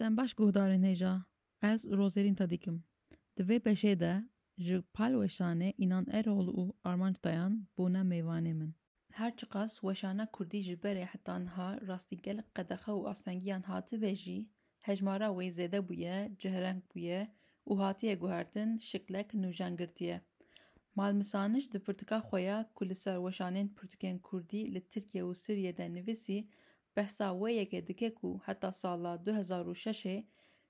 Den 0.00 0.16
baş 0.16 0.32
guhdarên 0.34 0.82
hêja 0.82 1.22
ez 1.62 1.84
Rozerîn 1.98 2.34
Tadîk 2.36 2.66
im. 2.66 2.78
Divê 3.38 3.58
beşê 3.66 3.94
de 4.00 4.12
ji 4.58 4.76
palweşanê 4.94 5.70
Înan 5.84 6.06
Erol 6.18 6.48
û 6.48 6.62
Armanc 6.90 7.18
Dayan 7.24 7.66
buna 7.78 7.98
mêvanê 8.12 8.54
min. 8.54 8.72
Her 9.12 9.36
çiqas 9.36 9.72
weşana 9.80 10.26
Kurdî 10.32 10.62
ji 10.68 10.74
berê 10.84 11.04
hetanha 11.12 11.68
rastîgelek 11.88 12.48
qedexe 12.56 12.92
û 12.98 13.10
astengiyan 13.12 13.62
hatibe 13.62 14.14
jî 14.14 14.40
hejmara 14.88 15.26
wê 15.36 15.48
zêde 15.58 15.80
bûye, 15.88 16.16
cihreng 16.38 16.82
bûye 16.94 17.20
û 17.66 17.72
hatiye 17.84 18.14
guhertin 18.14 18.70
şiklek 18.78 19.28
nûjengirtiye. 19.42 20.16
Malmisanij 20.94 21.72
di 21.72 21.78
pirtika 21.86 22.18
xwe 22.26 22.40
ya 22.50 22.58
ku 22.74 22.82
li 22.88 22.94
ser 22.94 23.16
weşanên 23.26 23.68
pirtûkên 23.76 24.16
Kurdî 24.20 24.74
li 24.74 24.80
Tirkiye 24.80 25.24
û 25.24 25.30
Sûriyê 25.44 25.76
de 25.76 25.86
nivîsî 25.94 26.48
بحثا 26.98 27.28
ویه 27.42 27.80
دکه 27.88 28.10
کو 28.10 28.40
حتی 28.46 28.70
سالا 28.70 29.16
2006 29.16 30.22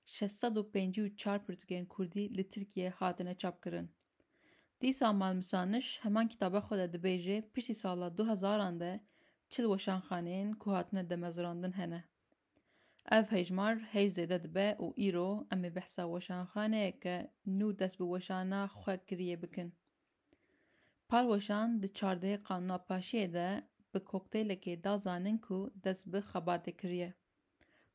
654 0.07 1.39
پرتگین 1.47 1.85
کردی 1.99 2.25
لی 2.37 2.45
ترکیه 2.55 2.91
هاتنه 2.99 3.35
چاپ 3.35 3.65
کرن. 3.65 3.89
دیسا 4.81 5.13
مالمسانش 5.13 5.87
kitaba 6.01 6.29
کتابه 6.29 6.61
خود 6.61 6.79
دبیجه 6.81 7.41
پیشی 7.41 7.73
سالا 7.75 8.09
2000 8.09 8.73
ده 8.79 9.01
çil 9.51 9.65
weşan 9.73 10.01
xaneyên 10.01 10.53
ku 10.59 10.73
hatine 10.73 11.11
demezrandin 11.11 11.73
hene. 11.73 12.05
Ev 13.11 13.23
hejmar 13.23 13.79
hej 13.79 14.09
zêde 14.13 14.43
dibe 14.43 14.77
û 14.79 14.87
îro 15.09 15.47
em 15.53 15.65
ê 15.65 15.75
behsa 15.77 16.03
weşanxaneyeke 16.07 17.31
nû 17.47 17.79
dest 17.79 18.01
bi 18.01 18.05
weşana 18.05 18.67
xwe 18.75 19.05
kiriye 19.07 19.43
bikin. 19.43 19.75
Palweşan 21.09 21.83
di 21.83 21.87
çardeyê 21.87 22.43
Qanuna 22.43 22.75
Paşiyê 22.77 23.33
de 23.33 23.65
bi 23.95 24.05
kokteylekê 24.05 24.85
da 24.85 24.97
zanin 24.97 25.39
ku 25.47 25.59
dest 25.85 26.07
bi 26.13 26.19
xebatê 26.31 26.73
kiriye. 26.77 27.13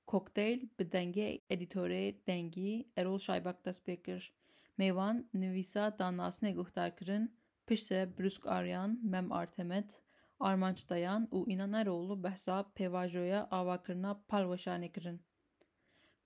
Kokteyl 0.07 0.59
bi 0.79 0.83
dengê 0.95 1.39
edîtorê 1.49 2.15
dengî 2.27 2.87
Erol 2.97 3.17
Şaybak 3.19 3.65
dest 3.65 3.87
pê 3.87 3.95
kir. 4.03 4.33
Mêvan 4.79 5.23
nivîsa 5.33 5.87
danasnê 5.99 6.53
guhdarkirin 6.53 7.33
piştre 7.67 8.17
Brüsk 8.17 8.47
Aryan, 8.47 8.99
Mem 9.03 9.31
Artemet, 9.31 10.01
Armanç 10.39 10.89
Dayan 10.89 11.27
û 11.31 11.49
İnan 11.49 11.73
Eroğlu 11.73 12.23
behsa 12.23 12.59
pêvajoya 12.75 13.47
avakirina 13.49 14.21
palweşanê 14.29 14.91
kirin. 14.91 15.21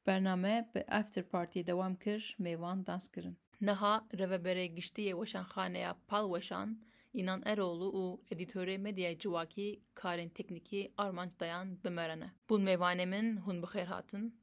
Bername 0.08 0.72
bi 0.76 0.84
after 0.88 1.24
party 1.24 1.60
devam 1.66 1.96
kir, 1.96 2.36
Meyvan 2.40 2.86
dans 2.88 3.08
kirin. 3.12 3.38
Niha 3.62 4.06
reveberê 4.14 4.66
giştiyê 4.76 5.12
weşanxaneya 5.14 5.96
Palweşan, 6.08 6.82
İnan 7.18 7.42
Eroğlu 7.46 7.86
u 7.88 8.22
editöre 8.32 8.78
medya 8.78 9.18
civaki 9.20 9.82
karın 9.96 10.30
tekniki 10.30 10.92
armanç 10.98 11.32
dayan 11.40 11.84
bemerene. 11.84 12.30
Bu 12.50 12.60
meyvanemin 12.60 13.38
hun 13.38 13.62
bıxer 13.64 13.86
hatın. 13.86 14.36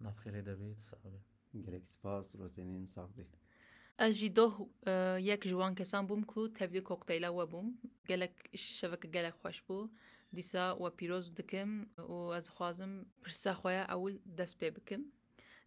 Nafkir 0.00 0.34
edebiyet 0.34 0.78
sahibi. 0.78 1.18
Gerek 1.54 1.86
spas 1.86 2.34
rozenin 2.36 2.84
sahibi. 2.84 3.26
Ez 3.98 4.14
jî 4.20 4.32
e, 4.86 4.90
yek 5.30 5.44
ji 5.46 5.56
kesan 5.76 6.08
bûm 6.08 6.26
ku 6.26 6.52
tevlî 6.52 6.84
kokteyla 6.84 7.30
we 7.30 7.46
bûm. 7.56 7.66
Gelek 8.08 8.58
şeveke 8.58 9.08
gelek 9.08 9.34
xweş 9.34 9.62
bû. 9.68 9.90
Dîsa 10.36 10.74
we 10.78 10.90
pîroz 10.96 11.36
dikim 11.36 11.88
û 11.98 12.36
ez 12.38 12.44
dixwazim 12.46 13.06
pirsa 13.22 13.50
xwe 13.52 13.72
ya 13.72 13.84
ewil 13.94 14.18
bikim. 14.76 15.12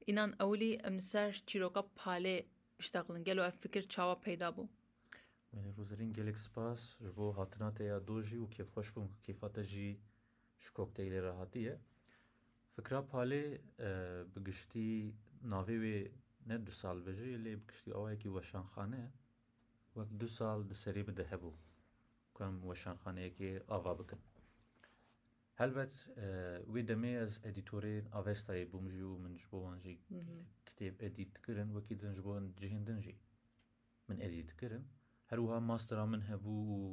İnan 0.08 0.32
ewlî 0.42 0.74
em 0.76 0.98
li 0.98 1.02
ser 1.02 1.44
çîroka 1.48 1.84
palê 1.98 2.46
iştaqilin 2.80 3.24
gelo 3.24 3.44
ev 3.46 3.52
fikir 3.52 3.84
çawa 3.90 4.16
peyda 4.22 4.48
bû. 4.48 4.68
Meli 5.54 5.72
ruzerîn 5.78 6.14
gelek 6.14 6.38
spas 6.42 6.82
ji 7.06 7.12
bo 7.18 7.26
hatina 7.38 7.68
te 7.78 7.84
ya 7.92 7.98
dojî 8.10 8.38
û 8.44 8.46
kêfxweşbûn 8.56 9.08
kêfata 9.26 9.64
jî 9.74 9.90
ji 10.64 10.70
kokteylê 10.78 11.20
re 11.26 11.34
hatiye. 11.42 11.76
Fikra 12.76 13.00
palê 13.12 13.44
e, 13.88 13.90
bi 14.34 14.40
giştî 14.48 14.90
navê 15.54 15.76
wê 15.84 16.00
ne 16.50 16.56
du 16.66 16.72
sal 16.82 16.98
bêje 17.08 17.30
lê 17.46 17.54
bi 17.62 17.66
giştî 17.72 17.90
awa 17.98 18.10
yekî 18.14 18.30
weşanxane 18.38 19.02
ye 19.04 19.10
wek 19.98 20.10
du 20.20 20.28
sal 20.40 20.60
di 20.70 20.76
serê 20.84 21.02
bide 21.08 21.26
hebû 21.32 21.52
ku 22.34 22.40
em 22.50 22.56
weşanxaneyekê 22.70 23.50
ava 23.76 23.94
bikin. 24.00 24.22
Helbet 25.62 25.94
e, 26.24 26.26
wê 26.74 26.82
demê 26.90 27.12
ez 27.26 27.34
edîtorên 27.50 28.04
Avestayê 28.20 28.64
e 28.68 28.72
bûm 28.72 28.86
jî 28.94 29.02
û 29.12 29.12
min 29.24 29.34
ji 29.42 29.46
mhm. 29.46 29.52
bo 29.52 29.58
wan 29.64 29.80
jî 29.86 29.94
kitêb 30.68 30.94
edît 31.08 31.34
kirin 31.46 31.70
wekî 31.78 31.96
din 32.02 32.14
ji 32.18 32.22
bo 32.26 32.34
cihindin 32.62 33.00
jî 33.06 33.16
min 34.08 34.18
edît 34.28 34.58
kirin. 34.60 34.86
هەروها 35.32 35.60
ماسترا 35.70 36.06
من 36.14 36.22
هەبوو 36.30 36.62
و 36.76 36.84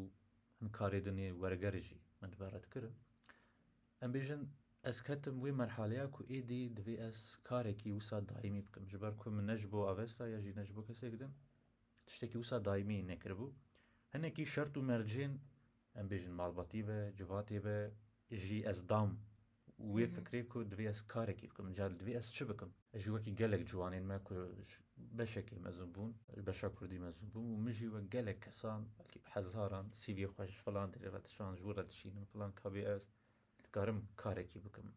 هەمکارێدنێ 0.58 1.28
وەرگەرژی 1.42 2.00
من 2.20 2.28
دەبارەت 2.34 2.64
کردم 2.72 2.94
ئەمبێژن 4.02 4.42
ئەسکەتم 4.86 5.34
وی 5.42 5.56
مەرحالەیە 5.60 6.04
و 6.12 6.24
ئێدی 6.32 6.72
دەبێ 6.78 6.94
ئەس 7.04 7.18
کارێکی 7.48 7.94
وسا 7.98 8.18
دایمی 8.30 8.62
بکەم 8.66 8.84
ژبەر 8.92 9.12
کو 9.20 9.26
من 9.36 9.44
نەش 9.50 9.62
بۆ 9.72 9.80
ئاوێستا 9.88 10.24
یاژی 10.34 10.56
نەش 10.60 10.68
بۆ 10.76 10.82
کەسێکدم 10.88 11.32
تشتێکی 12.06 12.38
وسا 12.42 12.56
دایمی 12.68 13.06
نەکردبوو 13.10 13.54
هەنێکی 14.12 14.50
شەرت 14.54 14.74
و 14.76 14.86
مەرجێن 14.90 15.32
ئەمبێژن 15.96 16.34
ماڵبەتی 16.40 16.82
بە 16.88 16.98
جواتێ 17.18 17.58
بە 17.64 17.76
ژی 18.42 18.60
ئەسدام 18.68 19.10
وێ 19.94 20.06
فکرێک 20.14 20.48
و 20.56 20.60
دوێ 20.72 20.86
ئەس 20.92 21.00
کارێکی 21.12 21.48
بکەم 21.50 21.66
جا 21.78 21.86
دوێ 22.00 22.12
ئەس 22.18 22.28
چ 22.36 22.38
بکەم 22.50 22.70
ئەژ 22.94 23.04
وەکی 23.14 23.32
گەلێک 23.40 23.62
جوانین 23.70 24.04
مە 24.10 24.16
بەشێکی 25.18 25.58
مەزم 25.64 25.88
بوون 25.94 26.12
بەشە 26.46 26.68
کوردی 26.76 26.98
مەزم 27.06 27.26
بووم 27.32 27.48
و 27.54 27.60
مژی 27.64 27.88
وە 27.94 28.00
گەلێک 28.14 28.38
کەسان 28.46 28.80
ئەکی 29.00 29.20
حەزاران 29.32 29.86
سیوی 30.00 30.28
خۆش 30.34 30.52
فلان 30.64 30.88
دەێڕەتشان 30.94 31.52
ژوورە 31.60 31.82
دشینم 31.90 32.24
فلان 32.30 32.50
کابێ 32.60 32.82
ئەس 32.90 33.04
دکارم 33.64 33.98
کارێکی 34.22 34.58
بکەم 34.66 34.88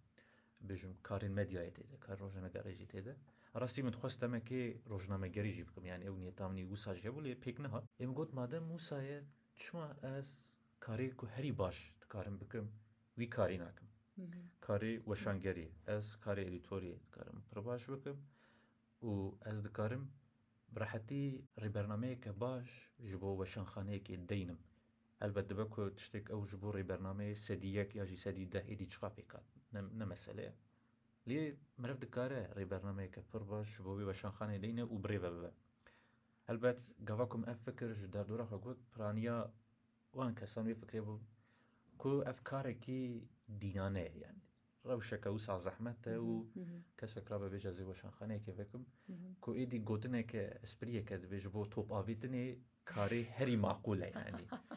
بێژم 0.67 0.93
کارین 1.07 1.33
مەدیای 1.39 1.71
تێدا 1.77 1.95
کار 2.05 2.17
ڕۆژنە 2.23 2.49
گەڕێژی 2.55 2.87
تێدا 2.93 3.13
ڕاستی 3.61 3.81
من 3.87 3.95
خۆستەمەکەی 3.99 4.65
ڕۆژنامە 4.91 5.27
گەریژی 5.35 5.65
بکەم 5.67 5.85
یان 5.91 6.01
ئەو 6.05 6.15
نیێتامنی 6.23 6.67
وساژێ 6.73 7.09
بوو 7.13 7.23
لێ 7.25 7.33
پێک 7.43 7.57
نەها 7.65 7.79
ئێم 8.01 8.11
گوت 8.17 8.29
مادە 8.39 8.57
موسایە 8.69 9.19
چما 9.61 9.87
ئەس 10.05 10.29
کارێک 10.85 11.17
و 11.23 11.25
هەری 11.35 11.51
باش 11.61 11.77
دکارم 12.01 12.35
بکەم 12.41 12.65
وی 13.19 13.29
کاری 13.35 13.57
ناکەم 13.65 13.89
کاری 14.65 14.91
وەشانگەری 15.09 15.67
ئەس 15.89 16.07
کاری 16.23 16.45
ئەلیتۆری 16.47 16.91
دکارم 17.03 17.37
پڕباش 17.49 17.81
بکەم 17.93 18.17
و 19.07 19.11
ئەس 19.45 19.57
دکارم 19.65 20.03
براحەتی 20.73 21.23
ڕێبەرنمەیەکە 21.63 22.31
باش 22.43 22.69
ji 23.09 23.15
بۆ 23.21 23.29
وەشانخانەیەکی 23.41 24.21
دەینم 24.29 24.59
ئەلبەت 25.21 25.45
دەبە 25.51 25.65
کو 25.73 25.81
تشتێک 25.97 26.25
ئەو 26.31 26.41
ji 26.49 26.55
بۆ 26.61 26.69
ڕێبەرنمەیە 26.77 27.41
سەدیەک 27.45 27.89
یاژی 27.99 28.21
سەدی 28.25 28.51
داهێدی 28.53 28.89
چقا 28.93 29.09
پێکات 29.17 29.47
نەمەسەلەیە 29.99 30.53
لێ 31.29 31.41
مرەف 31.81 31.97
دکارە 32.03 32.41
ڕێبەرنمەیەکە 32.57 33.21
پڕ 33.29 33.41
باش 33.51 33.69
بۆ 33.85 33.91
وی 33.95 34.07
وەشانخانەی 34.09 34.61
دەینە 34.63 34.83
و 34.93 34.97
برێ 35.03 35.19
ببە 35.25 35.51
ئەلبەت 36.47 36.79
گەواکم 37.07 37.41
ئەف 37.49 37.59
فکر 37.67 37.89
ji 37.99 38.05
دەردۆرەخە 38.15 38.57
گوت 38.65 38.79
پرانیا 38.91 39.37
وان 40.17 40.31
کەسان 40.39 40.65
وێ 40.67 40.75
فکرێ 40.81 41.01
بوو 41.05 41.19
کو 42.01 42.11
ئەف 42.29 42.39
کارێکی 42.49 42.99
دینانەیە 43.63 44.15
یان 44.23 44.37
ڕەوشەکە 44.89 45.27
و 45.35 45.43
سازەحمەتە 45.47 46.13
و 46.27 46.31
کەسێک 46.99 47.25
را 47.31 47.37
بە 47.41 47.47
بێژە 47.53 47.71
زیوەشانخانەیەکە 47.77 48.51
بکم 48.59 48.83
کو 49.43 49.49
ئیدی 49.59 49.79
گوتنێکە 49.89 50.43
ئەسپریەکە 50.63 51.15
دەبێژ 51.23 51.45
بۆ 51.53 51.61
تۆپاویتنێ 51.73 52.45
کاری 52.91 53.23
هەری 53.37 53.57
ماقولە 53.63 54.07
ینی 54.19 54.45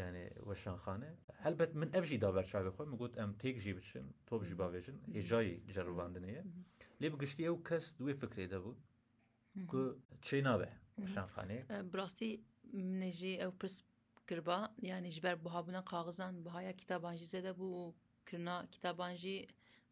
یعنی 0.00 0.24
وەشانخانە 0.48 1.10
هەلبەت 1.44 1.70
من 1.80 1.88
ئەفژی 1.94 2.20
دابەرچاوی 2.24 2.74
خۆی 2.76 2.86
مگوت 2.92 3.12
ئەم 3.20 3.30
تێکژی 3.42 3.72
بچم 3.78 4.06
تۆبژی 4.28 4.56
باوێژن 4.60 4.98
هێژایی 5.16 5.56
جەڕواندنەیە 5.74 6.42
لێ 7.00 7.08
بگشتی 7.12 7.46
ئەو 7.48 7.56
کەس 7.68 7.84
دوێ 7.98 8.14
فکرێ 8.22 8.44
دەبوو 8.52 8.74
کو 9.70 9.80
چێ 10.26 10.38
نابێ 10.48 10.70
شانخانێ 11.14 11.58
براستی 11.92 12.30
منێژێ 12.74 13.34
ئەو 13.42 13.52
پرسپ 13.60 13.84
kirba 14.26 14.74
yani 14.82 15.10
ji 15.10 15.22
ber 15.22 15.36
buha 15.44 15.60
bûna 15.66 15.84
kaxizan 15.84 16.44
bihaya 16.44 16.72
kitabanjî 16.76 17.24
zêde 17.24 17.52
bû 17.60 17.94
kirina 18.26 18.66
kitaban 18.72 19.14
jî 19.14 19.46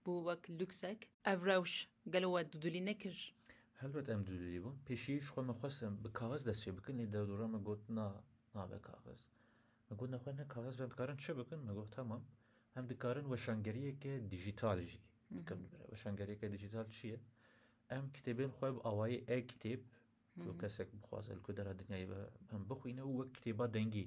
bû 0.04 0.12
wek 0.34 0.60
lüksek 0.60 1.08
ev 1.24 1.46
rewş 1.46 1.88
gelo 2.10 2.28
we 2.38 2.52
dudulî 2.52 2.84
nekir 2.86 3.18
helbet 3.80 4.08
em 4.08 4.26
dudulî 4.26 4.58
bûn 4.64 4.76
pêşî 4.88 5.12
ji 5.12 5.16
xwe 5.30 5.42
me 5.48 5.52
xwestim 5.60 5.94
bi 6.04 6.08
kaxiz 6.18 6.42
destê 6.48 6.70
bikin 6.78 6.96
lê 7.00 7.06
dewdora 7.12 7.46
me 7.52 7.58
got 7.68 7.82
na 7.96 8.06
nabe 8.54 8.78
kaxiz 8.88 9.20
me 9.90 9.94
got 10.00 10.10
nexwe 10.14 10.32
ne 10.36 10.44
kaxiz 10.54 10.74
ve 10.80 10.86
dikarin 10.90 11.16
çi 11.22 11.32
bikin 11.38 11.58
me 11.66 11.72
got 11.78 11.90
tamam 11.96 12.22
em 12.76 12.84
dikarin 12.90 13.26
weşangeriyeke 13.34 14.12
dijîtal 14.30 14.78
jî 14.90 15.00
bikin 15.30 15.56
mhm. 15.58 15.78
weşangeriyeke 15.86 16.46
dijîtal 16.52 16.86
çi 16.96 17.06
ye 17.08 17.20
em 17.96 18.04
kitêbên 18.14 18.50
xwe 18.56 18.68
bi 18.74 18.80
awayê 18.90 19.18
e 19.36 19.38
kitêb 19.50 19.80
mhm. 20.36 20.58
kesek 20.60 20.88
bixwaze 20.94 21.34
li 21.36 21.42
ku 21.42 21.56
dera 21.56 21.72
dinyayê 21.80 22.08
ve 22.10 22.22
hem 22.50 22.62
bixwîne 22.70 23.00
û 23.10 23.24
wek 23.24 23.30
kitêba 23.36 23.66
dengî 23.74 24.06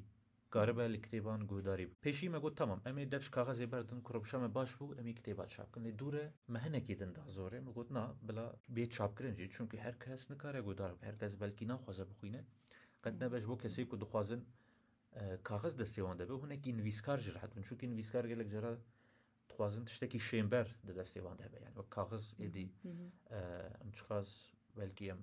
قاربه 0.54 0.88
لکتیبان 0.88 1.46
گوداری 1.46 1.86
بود 1.86 1.98
پیشی 2.02 2.28
ما 2.30 2.40
گفت 2.40 2.56
تمام 2.56 2.82
امی 2.86 3.06
دفش 3.06 3.30
کاغذی 3.30 3.66
بردن 3.66 4.02
کروبشا 4.02 4.40
ما 4.40 4.48
باش 4.48 4.76
بو 4.76 4.94
امی 5.00 5.14
کتیبات 5.14 5.48
چاپ 5.56 5.72
کن 5.72 5.82
دوره 5.84 6.34
مهنکی 6.50 6.96
دن 6.96 7.12
ده 7.12 7.28
زوره 7.28 7.60
ما 7.60 7.72
گفت 7.72 7.92
نه 7.92 8.10
بلا 8.28 8.54
بی 8.70 8.88
چاپ 8.88 9.12
کرن 9.20 9.34
جی 9.36 9.48
چونکه 9.48 9.82
هر 9.82 9.92
کس 9.92 10.32
نکاره 10.32 10.62
گودار 10.62 10.90
هر 11.08 11.16
کس 11.22 11.36
بلکی 11.36 11.66
نخوازه 11.66 12.06
بخوینه 12.06 12.46
قد 13.04 13.24
نبش 13.24 13.44
بو 13.50 13.56
کسی 13.56 13.86
که 13.86 13.96
دخوازن 13.98 14.42
کاغذ 15.44 15.74
دستی 15.82 16.02
وان 16.02 16.18
دبه 16.18 16.34
هنک 16.38 16.62
این 16.66 16.80
ویسکار 16.80 17.18
جرحت 17.18 17.54
بن 17.56 17.62
چونکه 17.62 17.88
این 17.88 17.96
ویسکار 17.96 18.24
گلک 18.32 18.48
جرا 18.54 18.72
دخوازن 19.50 19.86
تشتکی 19.86 20.20
شیمبر 20.20 20.68
ده 20.88 20.94
دستی 20.94 21.20
وان 21.20 21.36
دبه 21.38 21.58
یعنی 21.62 21.74
کاغذ 21.90 22.24
ایدی 22.38 22.72
ام 23.82 23.92
چقاز 23.98 24.28
بلکی 24.76 25.12
ام 25.12 25.20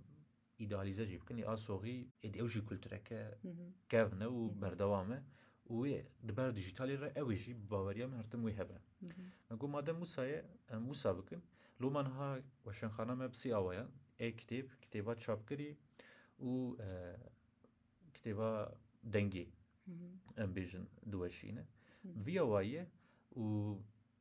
ئیدالیزە 0.62 1.04
ژی 1.10 1.16
بکەنی 1.22 1.42
ئاسۆغی 1.50 1.98
ئێدێوژی 2.22 2.62
کولتورەکە 2.68 3.20
کەونە 3.90 4.26
و 4.32 4.40
بەردەوامە 4.60 5.18
وێ 5.78 5.98
دبەر 6.28 6.48
دیژیتالی 6.58 6.96
ڕێ 7.02 7.10
ئەوێژی 7.18 7.54
باوەریان 7.70 8.12
هەرتم 8.18 8.40
وی 8.44 8.54
هەبە 8.60 8.78
ئەگو 9.50 9.66
مادەم 9.74 9.96
موسایە 10.02 10.40
ئەم 10.70 10.82
موسا 10.88 11.10
بکەم 11.18 11.42
لۆمانها 11.82 12.28
وەشنخانەمە 12.66 13.26
بسی 13.32 13.48
ئەوەیە 13.56 13.84
ئێ 14.20 14.28
کتێب 14.40 14.66
کتێبا 14.82 15.12
چاپکردی 15.24 15.72
و 16.48 16.52
کتێبا 18.14 18.52
دەنگی 19.14 19.46
ئەم 20.38 20.50
بێژن 20.56 20.84
دووەشینە 21.12 21.64
ڤیاوایە 22.24 22.84
و 23.42 23.46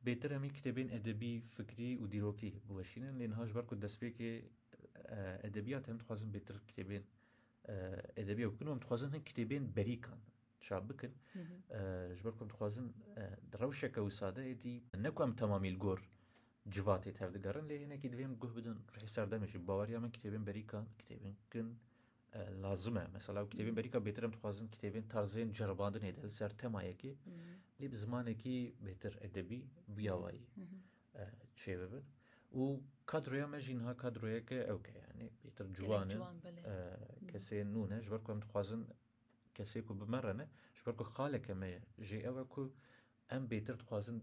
بێتر 0.06 0.30
هەمی 0.36 0.50
کتێبێن 0.56 0.88
ئەدەبی 0.94 1.32
فکری 1.54 1.90
و 2.02 2.04
دیرۆکی 2.12 2.50
بوەشینن 2.68 3.14
لێن 3.20 3.32
هاش 3.38 3.50
بەرکو 3.56 3.74
دەستپێکی 3.84 4.34
ədəbiyyat 5.48 5.88
həm 5.90 5.98
tuxazın 6.02 6.30
betir 6.34 6.58
kitəbin 6.70 7.06
ədəbi 8.22 8.46
bikin 8.50 8.70
həm 8.74 8.80
tuxazın 8.84 9.14
həm 9.16 9.24
kitəbin 9.30 9.68
berikan 9.76 10.22
çab 10.66 10.88
bikin 10.92 11.14
jber 12.20 12.34
kum 12.40 12.48
tuxazın 12.52 12.90
rewşeka 13.62 14.02
wisade 14.08 14.46
edi 14.50 14.76
nekum 15.06 15.36
tamamil 15.42 15.78
gor 15.86 16.04
civatê 16.76 17.12
tevdigarin 17.16 17.68
lê 17.68 17.76
hinekî 17.82 18.08
divê 18.12 18.22
em 18.28 18.34
guh 18.42 18.50
bidin 18.56 18.76
rihê 18.96 19.08
serdemê 19.16 19.46
jî 19.52 19.66
bawariya 19.66 20.00
min 20.00 20.10
kitêbên 20.10 20.46
berîkan 20.46 20.86
kitêbên 20.98 21.34
kin 21.52 21.78
lazim 22.62 22.96
e 22.96 23.06
mesela 23.12 23.42
kitêbên 23.44 23.76
berîka 23.76 23.98
bêtir 23.98 24.24
em 24.24 24.32
dixwazin 24.32 24.68
kitêbên 24.68 25.08
tarzên 25.08 25.52
ceribandinê 25.54 26.16
de 26.16 26.22
li 26.22 26.30
ser 26.30 26.50
temayekê 26.50 27.14
lê 27.80 27.90
bi 27.90 27.96
zimanekî 27.96 28.74
bêtir 28.86 29.14
edebî 29.26 29.60
biyawayî 29.88 30.46
çêve 31.56 31.92
bin 31.92 32.04
و 32.58 32.62
کادرۆە 33.10 33.46
مەژ 33.52 33.64
اینها 33.74 33.92
کادرۆیەکە 34.02 34.58
ئەوکە 34.68 34.92
یانێ 35.02 35.28
پێتر 35.40 35.66
جوانە 35.76 36.16
کەسێ 37.30 37.58
نونە 37.74 37.96
ژبەر 38.06 38.20
کۆم 38.26 38.38
دخوازن 38.44 38.82
کەسێک 39.56 39.86
و 39.90 39.98
بمەڕەنە 40.00 40.46
ژبەر 40.78 40.94
و 40.98 41.02
خاڵەکەمەیە 41.14 41.80
ژێ 42.08 42.18
ئەوە 42.26 42.44
کو 42.52 42.62
ئەم 43.30 43.42
بێتر 43.52 43.74
دخوازن 43.82 44.18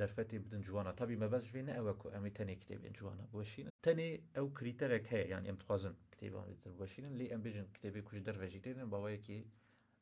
دەرفەتی 0.00 0.38
بدن 0.44 0.60
جوانە 0.66 0.92
تابی 0.98 1.16
مەبەز 1.22 1.44
وێنە 1.52 1.72
ئەوە 1.78 1.92
و 2.04 2.12
ئەمی 2.14 2.32
تەنێ 2.38 2.54
کتێبێن 2.62 2.94
جوانە 2.98 3.24
بۆشین 3.34 3.66
تەنێ 3.86 4.08
ئەو 4.36 4.46
کریتەرێک 4.58 5.04
هەیە 5.12 5.26
یان 5.32 5.44
ئەم 5.48 5.56
دخوازن 5.62 5.94
کتێبانتر 6.12 6.72
بۆشینن 6.78 7.12
لێ 7.18 7.26
ئەم 7.32 7.40
بێژن 7.44 7.66
کتێبی 7.74 8.02
کوش 8.06 8.18
دەرڤژیتێنن 8.28 8.88
باوەیەکی 8.92 9.38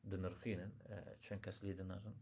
دنرخینن 0.09 0.71
چەند 1.25 1.41
کەس 1.45 1.57
لێ 1.65 1.73
دەنارن 1.79 2.15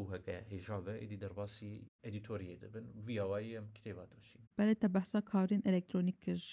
و 0.00 0.02
هەگە 0.12 0.36
هێژاگە 0.52 0.92
ئێدی 1.00 1.18
دەرباسی 1.22 1.72
ئەدیتۆریە 2.04 2.56
دەبن 2.62 2.84
ڤیاوایی 3.06 3.54
ئەم 3.58 3.66
کتێبات 3.76 4.08
دەشی 4.16 4.40
بەێت 4.58 4.78
تە 4.82 4.88
بەحسا 4.94 5.20
کارین 5.32 5.62
ئەلکترۆنیک 5.68 6.16
کرد 6.24 6.46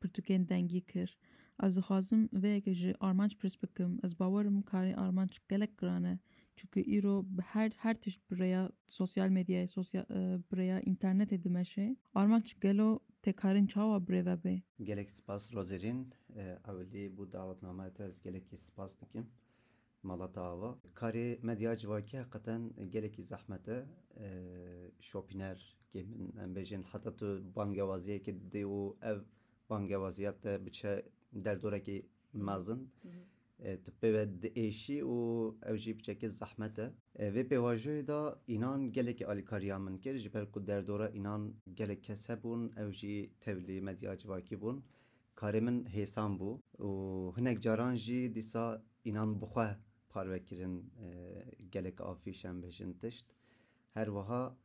پرتوکێن 0.00 0.42
دەنگی 0.50 0.82
کرد 0.92 1.14
ئەز 1.60 1.72
دخوازم 1.78 2.22
vێکە 2.42 2.72
ji 2.80 2.90
ئارمانچ 3.02 3.32
پرس 3.40 3.54
بکەم 3.62 3.92
ئەس 4.02 4.12
باوەرم 4.20 4.56
کاری 4.72 4.98
ئارمانچ 5.00 5.32
gelek 5.50 5.72
گرانە 5.80 6.14
چونکە 6.58 6.80
ئیرۆ 6.90 7.16
بە 7.34 7.42
هەر 7.52 7.68
هەر 7.84 7.96
تشت 8.02 8.20
برەیە 8.30 8.62
سوسیال 8.98 9.30
مدیای 9.38 9.66
برەیە 10.48 10.76
ئینتەرنێتی 10.86 11.42
دمەشێ 11.46 11.86
ئارمانچ 12.16 12.48
گەلۆ 12.64 12.90
تێکارین 13.24 13.66
چاوە 13.72 13.96
برێڤە 14.06 14.36
بێ 14.42 14.56
gelek 14.88 15.08
spas 15.18 15.42
rozerîn 15.56 15.98
ew 16.68 16.78
lê 16.92 17.04
bû 17.16 17.22
dawetname 17.36 17.86
te 17.96 18.02
ez 18.10 18.16
gelekî 18.26 18.56
spas 18.66 18.92
dikim 19.02 19.26
Malatava. 20.08 20.68
Karê 21.00 21.26
medyacivakî 21.50 22.16
heqeten 22.22 22.62
gelekî 22.94 23.22
zehmet 23.30 23.68
e, 23.68 23.78
şopîner 25.08 25.58
min 25.94 26.32
em 26.44 26.50
bêjin 26.56 26.82
hatta 26.92 27.10
tu 27.16 27.26
ki 28.24 28.32
de 28.52 28.66
o 28.66 28.96
ev 29.02 29.18
bangewaziya 29.70 30.32
te 30.40 30.52
e, 30.54 30.66
biçe 30.66 31.02
ki 31.84 31.96
mazın, 32.32 32.90
tu 33.84 33.90
pêve 34.00 34.24
diêşî 34.42 34.98
û 35.14 35.16
ew 35.68 35.76
jî 35.82 35.92
biçekê 35.98 36.28
zehmet 36.28 36.78
e. 36.78 36.86
Vê 37.34 37.42
pêvajoyê 37.50 38.06
da 38.06 38.38
înan 38.54 38.92
gelekî 38.92 39.24
alîkariya 39.26 39.78
min 39.78 39.98
kir 39.98 40.16
ji 40.18 40.28
ku 40.52 40.66
derdora 40.66 41.08
inan 41.10 41.42
gerek 41.78 42.02
kes 42.04 42.28
bun 42.42 42.62
ew 42.82 42.90
tevli 43.44 43.74
medya 43.80 43.82
medyacivakî 43.88 44.56
bun, 44.60 44.76
Karê 45.40 45.60
min 45.66 45.84
hêsan 45.94 46.32
bû 46.38 46.50
û 46.86 46.88
hinek 47.38 47.58
caran 47.62 47.94
jî 47.96 48.20
dîsa 48.34 48.64
înan 49.08 49.30
parvekirin 50.12 50.92
e, 51.02 51.42
gelek 51.72 52.00
afiş 52.00 52.44
embejin 52.44 52.92
tişt. 52.92 53.26
Her 53.94 54.06
vaha 54.06 54.56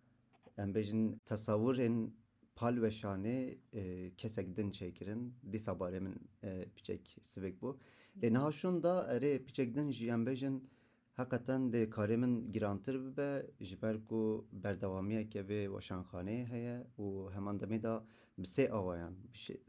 embejin 0.58 1.22
tasavvurin 1.26 2.16
pal 2.56 2.82
ve 2.82 2.92
şane 2.92 3.56
e, 3.74 4.12
kesek 4.18 4.58
din 4.58 4.72
çekirin. 4.72 5.34
Disa 5.52 5.80
baremin 5.80 6.16
e, 6.44 6.66
piçek 6.76 7.18
sivek 7.22 7.62
bu. 7.62 7.78
Le 8.24 8.34
nahaşun 8.34 8.84
da 8.84 9.02
ere 9.12 9.40
piçek 9.44 9.76
din 9.76 9.92
jiyembejin 9.92 10.70
hakikaten 11.14 11.72
de 11.74 11.90
karemin 11.90 12.52
girantir 12.52 13.18
be 13.18 13.46
jiber 13.62 14.06
ku 14.06 14.48
berdevamiye 14.52 15.30
ke 15.30 15.48
ve 15.48 15.72
vaşankhane 15.72 16.46
heye 16.46 16.84
u 16.98 17.32
hemen 17.34 17.60
de 17.60 17.84
da 17.84 18.06
bise 18.38 18.72
avayan 18.72 19.14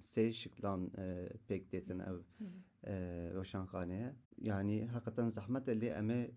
se 0.01 0.33
şıklan 0.33 0.91
e, 0.99 1.29
pek 1.49 1.73
desin 1.73 1.99
ev. 1.99 2.17
روشنخانه 3.33 4.15
يعني 4.39 4.89
حقيقة 4.89 5.29
زحمت 5.29 5.69
اللي 5.69 5.99
أما 5.99 6.29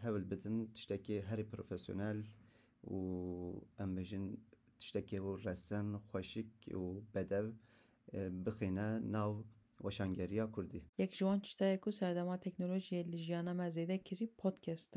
هاول 0.00 0.24
بدن 0.24 0.72
تشتكي 0.74 1.20
هري 1.20 1.42
بروفيسيونال 1.42 2.24
و 2.84 3.58
أما 3.80 4.02
جن 4.02 4.36
تشتكي 4.78 5.20
و 5.20 5.34
رسن 5.36 5.98
خوشك 5.98 6.46
و 6.74 7.00
بدو 7.14 7.52
بخينا 8.14 8.98
ناو 8.98 9.44
وشانگریا 9.84 10.46
کردی 10.56 10.82
یک 10.98 11.14
جوان 11.18 11.40
چتا 11.40 11.76
کو 11.76 11.90
سردما 11.90 12.36
تکنولوژی 12.36 13.02
لیژیانا 13.02 13.52
مزیده 13.52 13.98
کری 13.98 14.26
پودکست 14.26 14.94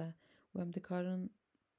و 0.56 0.62
ام 0.62 0.72
دکارن 0.72 1.30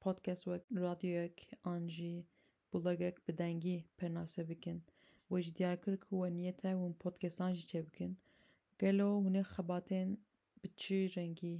پودکست 0.00 0.48
و 0.48 0.58
رادیوک 0.76 1.48
آنجی 1.62 2.24
بلاگک 2.72 3.16
بدنگی 3.28 3.84
پرناسه 3.98 4.44
بکن 4.44 4.80
و 5.30 5.40
جدیار 5.40 5.76
کرک 5.76 6.12
و 6.12 6.26
نیت 6.26 6.64
و 6.64 6.92
پودکست 6.92 7.40
آنجی 7.40 7.62
چه 7.66 7.82
بکن 7.82 8.16
Gelo 8.82 9.06
hûn 9.24 9.34
ê 9.40 9.42
xebatên 9.54 10.08
bi 10.60 10.68
çi 10.80 10.98
rengî 11.16 11.56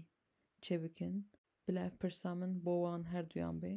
çê 0.65 0.77
bikin? 0.85 1.15
Bila 1.67 1.81
ev 1.91 2.35
min 2.41 2.53
bo 2.65 2.75
wan 2.85 3.03
her 3.13 3.25
duyan 3.31 3.57
be. 3.63 3.73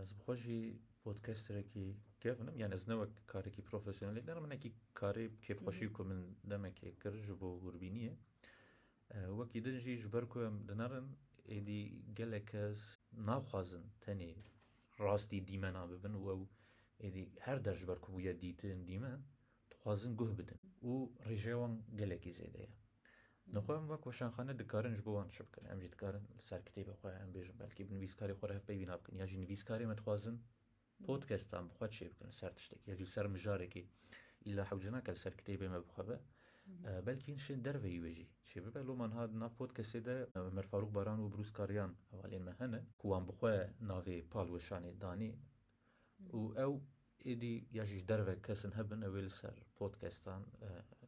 Ez 0.00 0.10
bi 0.18 0.34
jî 0.42 0.58
podcasterekî 1.04 1.86
kev 2.20 2.36
nim 2.46 2.56
yani 2.62 2.74
ez 2.78 2.84
ne 2.88 2.94
wek 3.00 3.12
karekî 3.32 3.62
profesyonelê 3.70 4.20
nerim 4.28 4.44
hinekî 4.46 4.70
karê 5.00 5.24
kêfxweşî 5.44 5.86
ku 5.96 6.02
min 6.10 6.20
demekê 6.50 6.88
kir 7.02 7.14
ji 7.26 7.34
bo 7.40 7.48
hûrbîniyê 7.64 8.14
wekî 9.40 9.60
din 9.64 9.76
jî 9.84 9.92
ji 10.02 10.08
ber 10.14 10.24
ku 10.32 10.38
em 10.48 10.56
dinarin 10.68 11.06
êdî 11.56 11.80
gelek 12.18 12.46
kes 12.52 12.80
naxwazin 13.28 13.84
tenê 14.04 14.32
rastî 15.04 15.38
dîmena 15.48 15.82
bibin 15.92 16.14
û 16.20 16.20
ew 16.32 16.36
êdî 17.06 17.22
her 17.46 17.58
der 17.66 17.74
ji 17.80 17.84
ber 17.90 17.98
ku 18.04 18.08
bûye 18.14 18.34
dîtin 18.42 18.78
dîmen 18.88 19.18
dixwazin 19.88 20.14
guh 20.20 20.32
bidin 20.40 20.58
û 20.90 20.92
rêjeya 21.28 21.56
wan 21.62 21.74
gelekî 22.00 22.32
zêde 22.38 22.60
ye. 22.66 22.70
Nixwehem 23.54 23.86
wek 23.92 24.02
weşanxane 24.08 24.54
dikarin 24.62 24.94
ji 24.98 25.02
bo 25.06 25.12
wan 25.16 25.28
tişi 25.30 25.42
bikin. 25.48 25.64
Em 25.72 25.78
jî 25.82 25.88
dikarin 25.92 26.24
li 26.36 26.42
ser 26.48 26.60
kitêba 26.68 26.92
xwe 27.00 27.10
em 27.24 27.30
bêjin 27.36 27.56
belkî 27.62 27.82
bi 27.86 27.92
nivîskarê 27.94 28.32
xwe 28.38 28.46
re 28.50 28.54
hev 28.56 28.64
peyvîna 28.70 28.94
bikin. 29.00 29.14
Ya 29.20 29.26
jî 29.30 29.36
nivîskarê 29.44 29.84
me 29.90 29.94
dixwazin 29.98 30.36
podcastan 31.06 31.64
bixwe 31.70 31.86
çê 31.96 32.06
bikin 32.12 32.30
ser 32.40 32.52
tiştekî 32.56 32.86
ya 32.90 32.94
jî 33.00 33.06
ser 33.14 33.26
mijarekî 33.34 33.82
îlla 34.48 34.62
hewcinake 34.70 35.10
li 35.14 35.18
ser 35.24 35.32
kitêbê 35.40 35.66
me 35.74 35.78
bixwebe 35.84 36.16
belkî 37.06 37.32
şin 37.44 37.58
derve 37.64 37.90
wê 38.04 38.12
jî 38.18 38.26
çê 38.50 38.58
bibe 38.64 38.80
lûman 38.88 39.10
hat 39.18 39.30
nav 39.42 39.52
podcastê 39.60 40.04
de 40.04 40.14
Ömer 40.34 40.64
Farûk 40.70 40.92
Baran 40.94 41.18
û 41.24 41.26
Brûs 41.34 41.50
Karyan 41.58 41.92
hevalên 42.10 42.42
me 42.48 42.52
hene 42.60 42.78
ku 42.98 43.04
wan 43.12 43.24
bixwe 43.28 43.54
navê 43.90 44.16
pal 44.32 44.46
weşanê 44.56 44.92
danî 45.00 45.30
û 46.38 46.40
ew 46.66 46.74
ادي 47.26 47.64
ياجيش 47.72 48.02
درفك 48.02 48.40
كسن 48.40 48.72
هبن 48.74 49.02
اوي 49.02 49.20
لسر 49.22 49.54
بودكاستان 49.80 50.42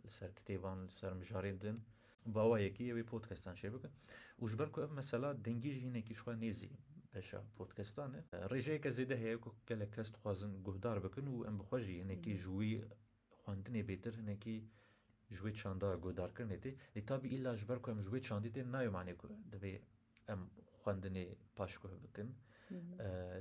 لسر 0.05 0.31
كتابان 0.31 0.87
لسر 0.87 1.15
مجاردن 1.15 1.79
باوا 2.27 2.59
يكي 2.59 2.89
يبي 2.89 3.03
بودكاستان 3.03 3.57
شبك 3.57 3.91
وجبركو 4.39 4.85
اف 4.85 4.91
مثلا 4.91 5.33
دنجيج 5.33 5.85
هنا 5.85 6.01
كي 6.01 6.15
شوي 6.15 6.35
نيزي 6.37 6.71
باشا 7.15 7.45
بودكاستان 7.59 8.23
ريجي 8.35 8.79
كزيده 8.79 9.17
هي 9.17 9.39
كلا 9.69 9.85
كاست 9.85 10.17
خوازن 10.17 10.63
جهدار 10.63 10.99
بكن 10.99 11.29
و 11.29 11.45
ام 11.45 11.59
بخوجي 11.59 12.03
هنا 12.03 12.15
كي 12.15 12.35
جوي 12.37 12.85
خواندني 13.45 13.83
بيتر 13.83 14.15
هنا 14.15 14.35
كي 14.35 14.65
جوي 15.33 15.53
چاندا 15.55 15.99
گودار 16.05 16.31
کرنے 16.37 16.57
تے 16.63 16.71
لتابی 16.97 17.35
الا 17.37 17.55
جبر 17.55 17.79
کو 17.79 17.91
ام 17.93 18.01
جوی 18.01 18.21
چاندی 18.21 18.49
تے 18.55 18.63
نایو 18.63 18.91
معنی 18.91 19.13
کو 19.15 19.29
دوی 19.53 19.79
ام 20.31 20.49
خواندنی 20.83 21.25
پاش 21.57 21.79
کو 21.79 21.89
بکن 22.03 22.33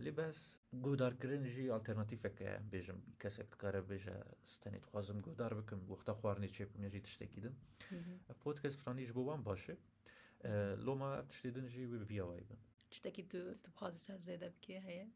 لباس 0.07 0.37
گۆدارکردنژی 0.85 1.65
ئالتەرناتیفەکەە 1.73 2.53
بێژم 2.71 2.99
کەسێک 3.21 3.49
کارە 3.61 3.81
بێژە 3.89 4.17
ستەنیت 4.53 4.85
خوازم 4.89 5.19
گۆدار 5.27 5.51
بکەم 5.59 5.79
وەختە 5.91 6.13
خواردنی 6.19 6.53
چێپونێژی 6.55 7.01
تشتێکی 7.07 7.39
دن 7.45 7.55
پۆت 8.41 8.57
کەس 8.63 8.73
فرانیش 8.81 9.09
بۆوان 9.17 9.39
باشێ 9.47 9.75
لۆما 10.85 11.11
تشتی 11.29 11.51
دنجی 11.55 11.85
ویاوای 12.09 12.43
بن 12.49 12.59
tiştekî 12.91 13.23
tu 13.31 13.37
tu 13.37 13.63
dixwazî 13.65 13.99
ser 14.07 14.17
zêde 14.27 14.49
bikî 14.55 14.77
heye 14.87 15.07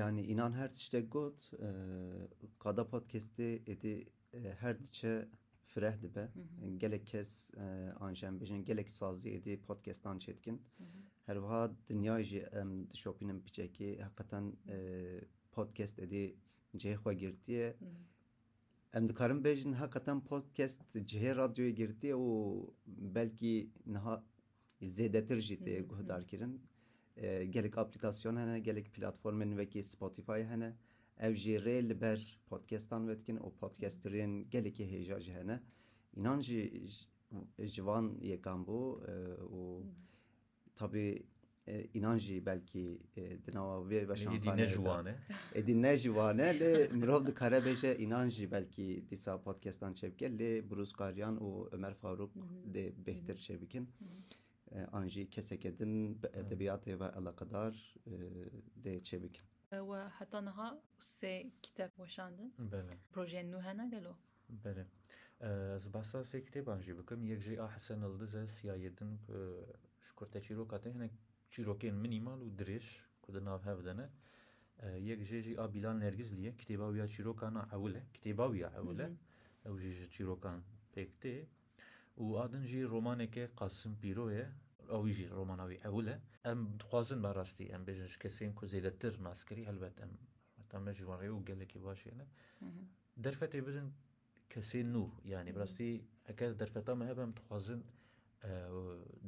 yani 0.00 0.20
inan 0.32 0.52
her 0.60 0.70
tiştek 0.76 1.06
got 1.16 1.38
qada 2.64 2.82
podcastê 2.92 3.50
êdî 3.72 3.94
her 4.62 4.74
diçe 4.84 5.14
fireh 5.70 5.96
dibe 6.02 6.24
gelek 6.82 7.04
kes 7.12 7.30
an 8.04 8.12
jembêjin 8.20 8.62
gelek 8.70 8.88
sazî 8.98 9.28
êdî 9.36 9.54
podcastan 9.68 10.16
çêdikin 10.24 10.56
hervaha 11.26 11.70
dünya 11.88 12.22
jî 12.28 12.40
em 12.60 12.70
dişopînin 12.92 13.40
piçekî 13.46 13.88
heqetan 14.04 14.46
e, 14.68 14.76
podcast 15.56 15.96
edî 16.06 16.24
cihê 16.80 16.96
xwe 17.02 17.12
girtiye 17.22 17.66
em 18.96 19.04
dikarim 19.08 19.40
bêjin 19.46 19.72
heqetan 19.82 20.18
podcast 20.30 20.80
cihê 21.10 21.32
radyoya 21.42 21.70
girtiye 21.80 22.14
û 22.14 22.28
belkî 23.16 23.56
niha 23.92 24.16
zêdetir 24.96 25.38
jî 25.48 25.56
tê 25.64 25.74
guhdarkirin 25.90 26.54
e, 27.16 27.44
gelek 27.54 27.78
aplikasyon 27.78 28.36
hene 28.36 28.56
gelek 28.60 28.86
platformên 28.94 29.50
vekî 29.58 29.82
Spotify 29.92 30.40
hene 30.52 30.70
ev 31.26 31.34
jî 31.42 31.54
rê 31.66 31.78
li 31.88 31.96
ber 32.00 32.20
podcastan 32.50 33.02
vedikin 33.08 33.36
û 33.36 33.48
podcasterên 33.60 34.32
gelekî 34.54 34.84
hêja 34.92 35.18
jî 35.26 35.32
hene 35.40 35.56
înan 36.16 36.38
jî 36.46 36.62
ji 37.74 37.82
van 37.86 38.06
yekam 38.32 38.60
bû 38.68 38.78
e, 39.10 39.12
û 39.56 39.60
tabi 40.76 41.22
e, 41.66 41.84
inancı 41.94 42.46
belki 42.46 42.98
e, 43.16 43.44
dinavavi 43.46 44.08
ve 44.08 44.16
şantanede. 44.16 44.62
Edine 44.64 44.68
juvane. 44.68 45.18
Edine 45.54 45.96
juvane 45.96 46.60
le 46.60 46.88
mirovdu 46.88 47.34
karabeje 47.34 47.98
inancı 47.98 48.50
belki 48.50 49.04
disa 49.10 49.42
podcast'tan 49.42 49.94
çevke 49.94 50.38
le 50.38 50.70
Bruce 50.70 50.92
Karyan 50.98 51.42
o 51.42 51.68
Ömer 51.72 51.94
Faruk 51.94 52.30
de 52.74 52.92
Behtir 53.06 53.36
Çevik'in 53.36 53.90
e, 54.72 54.80
anji 54.80 55.30
kesek 55.30 55.64
edin 55.66 56.18
edebiyatı 56.34 57.00
ve 57.00 57.04
alakadar 57.12 57.94
e, 58.06 58.10
de 58.84 59.02
Çevik'in. 59.02 59.42
E, 59.72 59.78
ve 59.80 59.96
hatta 59.96 60.44
naha 60.44 60.82
se 61.00 61.46
kitap 61.62 61.98
başandı. 61.98 62.42
Bele. 62.58 62.96
Proje 63.12 63.50
nuhana 63.50 63.84
gelo. 63.84 64.16
Bele. 64.48 64.86
Az 65.74 65.94
basa 65.94 66.24
se 66.24 66.44
kitap 66.44 66.68
anji 66.68 66.98
bakım 66.98 67.24
yekje 67.24 67.62
ahsen 67.62 68.00
ıldı 68.00 68.26
ze 68.26 68.46
siyayedin 68.46 69.18
Şkur 70.08 70.26
te 70.32 70.40
çîroka 70.42 70.80
te 70.80 70.90
hinek 70.94 71.12
çîrokên 71.54 71.92
minimal 72.04 72.40
û 72.40 72.48
dirêj 72.58 72.86
ku 73.22 73.28
di 73.34 73.40
nav 73.48 73.60
hev 73.68 73.80
de 73.86 73.92
ne 74.00 74.06
yek 75.08 75.20
jê 75.28 75.40
jî 75.46 75.54
a 75.64 75.74
Bîlal 75.74 75.96
Nergizlî 76.04 76.48
kitêba 76.60 76.86
wî 76.92 76.98
ya 77.02 77.06
çîrokana 77.14 77.62
ewil 77.76 77.94
e 77.94 78.02
kitêba 78.14 78.44
wî 78.52 78.58
ya 78.64 78.70
ewil 78.80 78.98
e 78.98 79.08
ew 79.66 79.76
jî 79.82 79.92
ji 79.98 80.06
çîrokan 80.14 80.58
pêk 80.96 81.10
tê 81.22 81.36
û 82.18 82.24
adin 82.44 82.64
jî 82.70 82.82
romanekê 82.94 83.44
Qasim 83.60 83.94
Pîro 84.02 84.26
ye 84.38 84.46
ew 84.96 85.08
jî 85.16 85.26
romana 85.38 85.64
wî 85.70 85.76
ewil 85.88 86.06
e 86.06 86.16
em 86.52 86.58
dixwazin 86.80 87.20
be 87.24 87.30
rastî 87.40 87.64
em 87.76 87.82
bêjin 87.88 88.06
ji 88.12 88.16
kesên 88.24 88.50
ku 88.58 88.62
zêdetir 88.72 89.14
naskerî 89.26 89.62
helbet 89.70 89.96
em 90.04 90.10
heta 90.58 90.78
me 90.84 90.92
ji 90.98 91.04
warê 91.10 91.28
û 91.28 91.44
gelekî 91.50 91.78
baş 91.84 92.00
ye 92.06 92.12
ne 92.20 92.26
derfetê 93.26 93.60
bidin 93.66 93.88
kesên 94.52 94.86
nû 94.94 95.02
yanî 95.34 95.52
mhm. 95.52 95.60
rastî 95.60 95.88
heke 96.28 96.46
derfeta 96.60 96.92
me 97.00 97.04
hebe 97.10 97.20
em 97.28 97.32
dixwazin 97.36 97.82